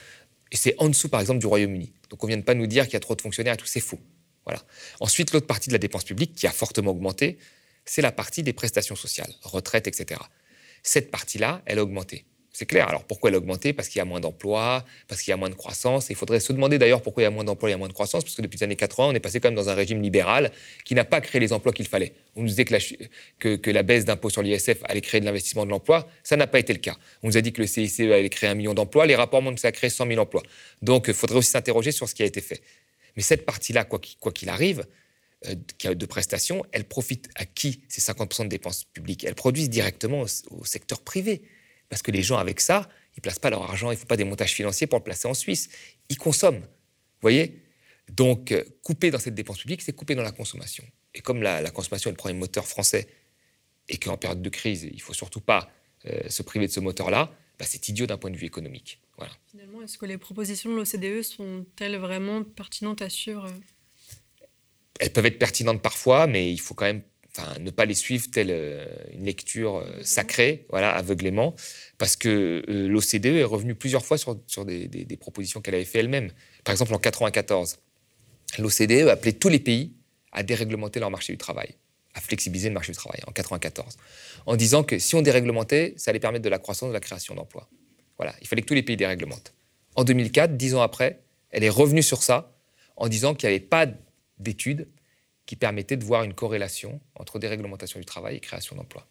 Et 0.52 0.56
c'est 0.56 0.74
en 0.78 0.88
dessous, 0.88 1.08
par 1.08 1.20
exemple, 1.20 1.38
du 1.38 1.46
Royaume-Uni. 1.46 1.92
Donc 2.10 2.22
on 2.22 2.26
ne 2.26 2.32
vient 2.32 2.38
de 2.38 2.44
pas 2.44 2.54
nous 2.54 2.66
dire 2.66 2.84
qu'il 2.84 2.94
y 2.94 2.96
a 2.96 3.00
trop 3.00 3.14
de 3.14 3.22
fonctionnaires 3.22 3.54
et 3.54 3.56
tout, 3.56 3.66
c'est 3.66 3.80
faux. 3.80 4.00
Voilà. 4.44 4.62
Ensuite, 5.00 5.32
l'autre 5.32 5.46
partie 5.46 5.68
de 5.68 5.74
la 5.74 5.78
dépense 5.78 6.04
publique 6.04 6.34
qui 6.34 6.46
a 6.46 6.50
fortement 6.50 6.90
augmenté, 6.90 7.38
c'est 7.84 8.02
la 8.02 8.12
partie 8.12 8.42
des 8.42 8.52
prestations 8.52 8.96
sociales, 8.96 9.32
retraite, 9.42 9.86
etc. 9.86 10.20
Cette 10.82 11.10
partie-là, 11.10 11.62
elle 11.66 11.78
a 11.78 11.82
augmenté. 11.82 12.24
C'est 12.52 12.66
clair. 12.66 12.88
Alors 12.88 13.04
pourquoi 13.04 13.30
elle 13.30 13.36
a 13.36 13.38
augmenté? 13.38 13.72
Parce 13.72 13.88
qu'il 13.88 14.00
y 14.00 14.02
a 14.02 14.04
moins 14.04 14.18
d'emplois, 14.18 14.84
parce 15.06 15.22
qu'il 15.22 15.30
y 15.30 15.34
a 15.34 15.36
moins 15.36 15.50
de 15.50 15.54
croissance. 15.54 16.10
il 16.10 16.16
faudrait 16.16 16.40
se 16.40 16.52
demander 16.52 16.78
d'ailleurs 16.78 17.00
pourquoi 17.00 17.22
il 17.22 17.24
y 17.24 17.26
a 17.26 17.30
moins 17.30 17.44
d'emplois, 17.44 17.68
il 17.68 17.72
y 17.72 17.74
a 17.74 17.78
moins 17.78 17.88
de 17.88 17.92
croissance, 17.92 18.24
parce 18.24 18.34
que 18.34 18.42
depuis 18.42 18.58
les 18.58 18.64
années 18.64 18.76
80, 18.76 19.08
on 19.08 19.14
est 19.14 19.20
passé 19.20 19.38
quand 19.40 19.48
même 19.48 19.54
dans 19.54 19.68
un 19.68 19.74
régime 19.74 20.02
libéral 20.02 20.50
qui 20.84 20.94
n'a 20.94 21.04
pas 21.04 21.20
créé 21.20 21.40
les 21.40 21.52
emplois 21.52 21.72
qu'il 21.72 21.86
fallait. 21.86 22.12
On 22.34 22.42
nous 22.42 22.48
disait 22.48 22.64
que 22.64 22.74
la, 22.74 23.56
que, 23.56 23.70
la 23.70 23.82
baisse 23.82 24.04
d'impôt 24.04 24.30
sur 24.30 24.42
l'ISF 24.42 24.78
allait 24.84 25.00
créer 25.00 25.20
de 25.20 25.26
l'investissement 25.26 25.64
de 25.64 25.70
l'emploi. 25.70 26.08
Ça 26.24 26.36
n'a 26.36 26.48
pas 26.48 26.58
été 26.58 26.72
le 26.72 26.80
cas. 26.80 26.96
On 27.22 27.28
nous 27.28 27.36
a 27.36 27.40
dit 27.40 27.52
que 27.52 27.60
le 27.60 27.68
CICE 27.68 28.00
allait 28.00 28.28
créer 28.28 28.50
un 28.50 28.54
million 28.54 28.74
d'emplois. 28.74 29.06
Les 29.06 29.16
rapports 29.16 29.42
montrent 29.42 29.54
que 29.54 29.60
ça 29.60 29.68
a 29.68 29.72
créé 29.72 29.88
100 29.88 30.08
000 30.08 30.20
emplois. 30.20 30.42
Donc 30.82 31.06
il 31.08 31.14
faudrait 31.14 31.38
aussi 31.38 31.50
s'interroger 31.50 31.92
sur 31.92 32.08
ce 32.08 32.14
qui 32.14 32.22
a 32.22 32.26
été 32.26 32.40
fait. 32.40 32.60
Mais 33.20 33.24
cette 33.24 33.44
partie-là, 33.44 33.84
quoi 33.84 34.00
qu'il 34.32 34.48
arrive, 34.48 34.86
euh, 35.44 35.94
de 35.94 36.06
prestations, 36.06 36.64
elle 36.72 36.84
profite 36.84 37.28
à 37.34 37.44
qui 37.44 37.82
ces 37.86 38.00
50% 38.00 38.44
de 38.44 38.48
dépenses 38.48 38.84
publiques? 38.84 39.24
Elles 39.24 39.34
produisent 39.34 39.68
directement 39.68 40.24
au 40.48 40.64
secteur 40.64 41.02
privé. 41.02 41.42
Parce 41.90 42.00
que 42.00 42.12
les 42.12 42.22
gens, 42.22 42.38
avec 42.38 42.60
ça, 42.60 42.88
ils 43.14 43.18
ne 43.18 43.20
placent 43.20 43.38
pas 43.38 43.50
leur 43.50 43.62
argent, 43.62 43.90
il 43.90 43.96
ne 43.96 44.00
faut 44.00 44.06
pas 44.06 44.16
des 44.16 44.24
montages 44.24 44.54
financiers 44.54 44.86
pour 44.86 44.98
le 44.98 45.04
placer 45.04 45.28
en 45.28 45.34
Suisse. 45.34 45.68
Ils 46.08 46.16
consomment. 46.16 46.60
Vous 46.62 47.20
voyez? 47.20 47.62
Donc, 48.08 48.52
euh, 48.52 48.64
couper 48.82 49.10
dans 49.10 49.18
cette 49.18 49.34
dépense 49.34 49.58
publique, 49.58 49.82
c'est 49.82 49.92
couper 49.92 50.14
dans 50.14 50.22
la 50.22 50.32
consommation. 50.32 50.84
Et 51.14 51.20
comme 51.20 51.42
la, 51.42 51.70
consommation 51.72 52.08
est 52.08 52.14
le 52.14 52.16
premier 52.16 52.38
moteur 52.38 52.66
français, 52.66 53.06
et 53.90 53.98
qu'en 53.98 54.16
période 54.16 54.40
de 54.40 54.48
crise, 54.48 54.84
il 54.84 54.96
ne 54.96 55.02
faut 55.02 55.12
surtout 55.12 55.42
pas 55.42 55.70
euh, 56.06 56.26
se 56.30 56.42
priver 56.42 56.68
de 56.68 56.72
ce 56.72 56.80
moteur-là, 56.80 57.30
bah, 57.58 57.66
c'est 57.68 57.86
idiot 57.90 58.06
d'un 58.06 58.16
point 58.16 58.30
de 58.30 58.38
vue 58.38 58.46
économique. 58.46 58.98
Voilà. 59.20 59.34
Finalement, 59.50 59.82
est-ce 59.82 59.98
que 59.98 60.06
les 60.06 60.16
propositions 60.16 60.70
de 60.70 60.76
l'OCDE 60.76 61.22
sont-elles 61.22 61.96
vraiment 61.96 62.42
pertinentes 62.42 63.02
à 63.02 63.10
suivre? 63.10 63.46
Elles 64.98 65.12
peuvent 65.12 65.26
être 65.26 65.38
pertinentes 65.38 65.82
parfois, 65.82 66.26
mais 66.26 66.50
il 66.50 66.58
faut 66.58 66.74
quand 66.74 66.86
même 66.86 67.02
enfin, 67.36 67.58
ne 67.60 67.70
pas 67.70 67.84
les 67.84 67.94
suivre 67.94 68.26
telle 68.32 68.50
euh, 68.50 68.86
une 69.12 69.24
lecture 69.24 69.76
euh, 69.76 70.02
sacrée, 70.02 70.66
voilà, 70.70 70.90
aveuglément, 70.90 71.54
parce 71.98 72.16
que 72.16 72.64
euh, 72.66 72.88
l'OCDE 72.88 73.26
est 73.26 73.44
revenue 73.44 73.74
plusieurs 73.74 74.04
fois 74.06 74.16
sur, 74.16 74.40
sur 74.46 74.64
des, 74.64 74.88
des, 74.88 75.16
propositions 75.16 75.60
qu'elle 75.60 75.74
avait 75.74 75.84
fait 75.84 75.98
elle-même. 75.98 76.32
Par 76.64 76.72
exemple, 76.72 76.92
en 76.92 76.98
1994, 76.98 77.78
l'OCDE 78.58 79.08
appelait 79.08 79.34
tous 79.34 79.50
les 79.50 79.60
pays 79.60 79.92
à 80.32 80.42
déréglementer 80.42 80.98
leur 80.98 81.10
marché 81.10 81.34
du 81.34 81.38
travail, 81.38 81.74
à 82.14 82.22
flexibiliser 82.22 82.68
le 82.68 82.74
marché 82.74 82.92
du 82.92 82.98
travail, 82.98 83.20
en 83.26 83.36
1994, 83.36 83.96
en 84.46 84.56
disant 84.56 84.82
que 84.82 84.98
si 84.98 85.14
on 85.14 85.20
déréglementait, 85.20 85.92
ça 85.98 86.10
allait 86.10 86.20
permettre 86.20 86.44
de 86.44 86.48
la 86.48 86.58
croissance, 86.58 86.88
de 86.88 86.94
la 86.94 87.00
création 87.00 87.34
d'emplois. 87.34 87.68
Voilà, 88.20 88.34
il 88.42 88.46
fallait 88.46 88.60
que 88.60 88.66
tous 88.66 88.74
les 88.74 88.82
pays 88.82 88.98
déréglementent. 88.98 89.54
En 89.96 90.04
2004, 90.04 90.54
dix 90.54 90.74
ans 90.74 90.82
après, 90.82 91.20
elle 91.48 91.64
est 91.64 91.70
revenue 91.70 92.02
sur 92.02 92.22
ça 92.22 92.52
en 92.96 93.08
disant 93.08 93.34
qu'il 93.34 93.48
n'y 93.48 93.54
avait 93.54 93.64
pas 93.64 93.86
d'études 94.38 94.88
qui 95.46 95.56
permettait 95.56 95.96
de 95.96 96.04
voir 96.04 96.22
une 96.22 96.34
corrélation 96.34 97.00
entre 97.14 97.38
déréglementation 97.38 97.98
du 97.98 98.04
travail 98.04 98.36
et 98.36 98.40
création 98.40 98.76
d'emplois. 98.76 99.06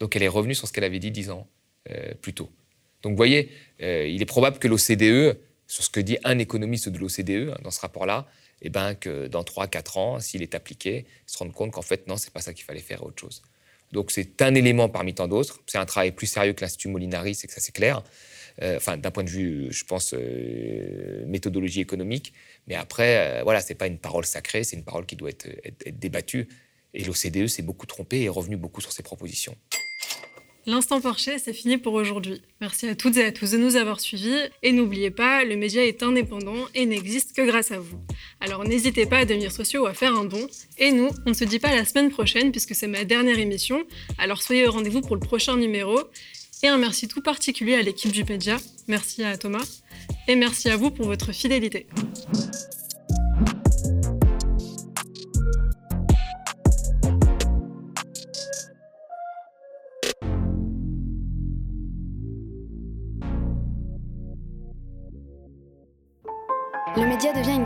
Donc 0.00 0.16
elle 0.16 0.24
est 0.24 0.28
revenue 0.28 0.56
sur 0.56 0.66
ce 0.66 0.72
qu'elle 0.72 0.82
avait 0.82 0.98
dit 0.98 1.12
dix 1.12 1.30
ans 1.30 1.46
euh, 1.92 2.12
plus 2.20 2.34
tôt. 2.34 2.50
Donc 3.02 3.12
vous 3.12 3.16
voyez, 3.16 3.52
euh, 3.82 4.08
il 4.08 4.20
est 4.20 4.26
probable 4.26 4.58
que 4.58 4.66
l'OCDE, 4.66 5.38
sur 5.68 5.84
ce 5.84 5.90
que 5.90 6.00
dit 6.00 6.18
un 6.24 6.40
économiste 6.40 6.88
de 6.88 6.98
l'OCDE 6.98 7.52
hein, 7.52 7.60
dans 7.62 7.70
ce 7.70 7.78
rapport-là, 7.78 8.26
eh 8.62 8.68
ben, 8.68 8.96
que 8.96 9.28
dans 9.28 9.44
3-4 9.44 9.98
ans, 10.00 10.18
s'il 10.18 10.42
est 10.42 10.56
appliqué, 10.56 11.06
se 11.26 11.38
rende 11.38 11.52
compte 11.52 11.70
qu'en 11.70 11.82
fait, 11.82 12.08
non, 12.08 12.16
c'est 12.16 12.32
pas 12.32 12.40
ça 12.40 12.52
qu'il 12.52 12.64
fallait 12.64 12.80
faire, 12.80 13.04
autre 13.04 13.20
chose. 13.20 13.42
Donc 13.94 14.10
c'est 14.10 14.42
un 14.42 14.54
élément 14.54 14.88
parmi 14.88 15.14
tant 15.14 15.28
d'autres. 15.28 15.60
C'est 15.66 15.78
un 15.78 15.86
travail 15.86 16.10
plus 16.12 16.26
sérieux 16.26 16.52
que 16.52 16.60
l'Institut 16.60 16.88
Molinari, 16.88 17.34
c'est 17.34 17.46
que 17.46 17.52
ça 17.52 17.60
c'est 17.60 17.72
clair. 17.72 18.02
Euh, 18.62 18.76
enfin, 18.76 18.96
d'un 18.96 19.10
point 19.10 19.24
de 19.24 19.30
vue, 19.30 19.68
je 19.70 19.84
pense, 19.84 20.14
méthodologie 21.26 21.80
économique. 21.80 22.34
Mais 22.66 22.74
après, 22.74 23.40
euh, 23.40 23.42
voilà, 23.44 23.60
c'est 23.60 23.74
pas 23.74 23.86
une 23.86 23.98
parole 23.98 24.24
sacrée, 24.24 24.64
c'est 24.64 24.76
une 24.76 24.84
parole 24.84 25.06
qui 25.06 25.16
doit 25.16 25.30
être, 25.30 25.48
débattue. 25.92 26.48
Et 26.92 27.04
l'OCDE 27.04 27.46
s'est 27.46 27.62
beaucoup 27.62 27.86
trompé 27.86 28.18
et 28.18 28.24
est 28.24 28.28
revenu 28.28 28.56
beaucoup 28.56 28.80
sur 28.80 28.92
ses 28.92 29.02
propositions. 29.02 29.56
L'instant 30.66 30.98
Porcher, 31.00 31.38
c'est 31.38 31.52
fini 31.52 31.76
pour 31.76 31.92
aujourd'hui. 31.92 32.40
Merci 32.62 32.88
à 32.88 32.94
toutes 32.94 33.18
et 33.18 33.24
à 33.24 33.32
tous 33.32 33.50
de 33.50 33.58
nous 33.58 33.76
avoir 33.76 34.00
suivis. 34.00 34.34
Et 34.62 34.72
n'oubliez 34.72 35.10
pas, 35.10 35.44
le 35.44 35.56
média 35.56 35.84
est 35.84 36.02
indépendant 36.02 36.56
et 36.74 36.86
n'existe 36.86 37.36
que 37.36 37.42
grâce 37.42 37.70
à 37.70 37.78
vous. 37.78 37.98
Alors 38.40 38.64
n'hésitez 38.64 39.04
pas 39.04 39.18
à 39.18 39.24
devenir 39.26 39.52
sociaux 39.52 39.82
ou 39.82 39.86
à 39.86 39.92
faire 39.92 40.14
un 40.14 40.24
don. 40.24 40.46
Et 40.78 40.90
nous, 40.90 41.10
on 41.26 41.30
ne 41.30 41.34
se 41.34 41.44
dit 41.44 41.58
pas 41.58 41.74
la 41.74 41.84
semaine 41.84 42.10
prochaine 42.10 42.50
puisque 42.50 42.74
c'est 42.74 42.86
ma 42.86 43.04
dernière 43.04 43.38
émission. 43.38 43.84
Alors 44.16 44.42
soyez 44.42 44.66
au 44.66 44.70
rendez-vous 44.70 45.02
pour 45.02 45.16
le 45.16 45.20
prochain 45.20 45.56
numéro. 45.56 46.00
Et 46.62 46.68
un 46.68 46.78
merci 46.78 47.08
tout 47.08 47.20
particulier 47.20 47.74
à 47.74 47.82
l'équipe 47.82 48.10
du 48.10 48.24
média. 48.24 48.56
Merci 48.88 49.22
à 49.22 49.36
Thomas. 49.36 49.82
Et 50.28 50.34
merci 50.34 50.70
à 50.70 50.78
vous 50.78 50.90
pour 50.90 51.04
votre 51.04 51.32
fidélité. 51.32 51.86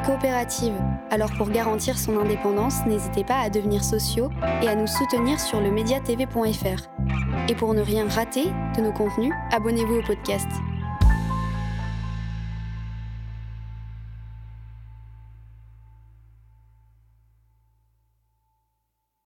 Coopérative. 0.09 0.73
Alors 1.11 1.31
pour 1.37 1.51
garantir 1.51 1.99
son 1.99 2.19
indépendance, 2.19 2.87
n'hésitez 2.87 3.25
pas 3.25 3.41
à 3.41 3.51
devenir 3.51 3.85
sociaux 3.85 4.31
et 4.63 4.69
à 4.69 4.75
nous 4.75 4.87
soutenir 4.87 5.39
sur 5.39 5.61
le 5.61 5.71
mediatv.fr. 5.71 6.89
Et 7.51 7.55
pour 7.55 7.75
ne 7.75 7.83
rien 7.83 8.09
rater 8.09 8.47
de 8.77 8.83
nos 8.83 8.93
contenus, 8.93 9.35
abonnez-vous 9.53 9.97
au 9.97 10.03
podcast. 10.03 10.49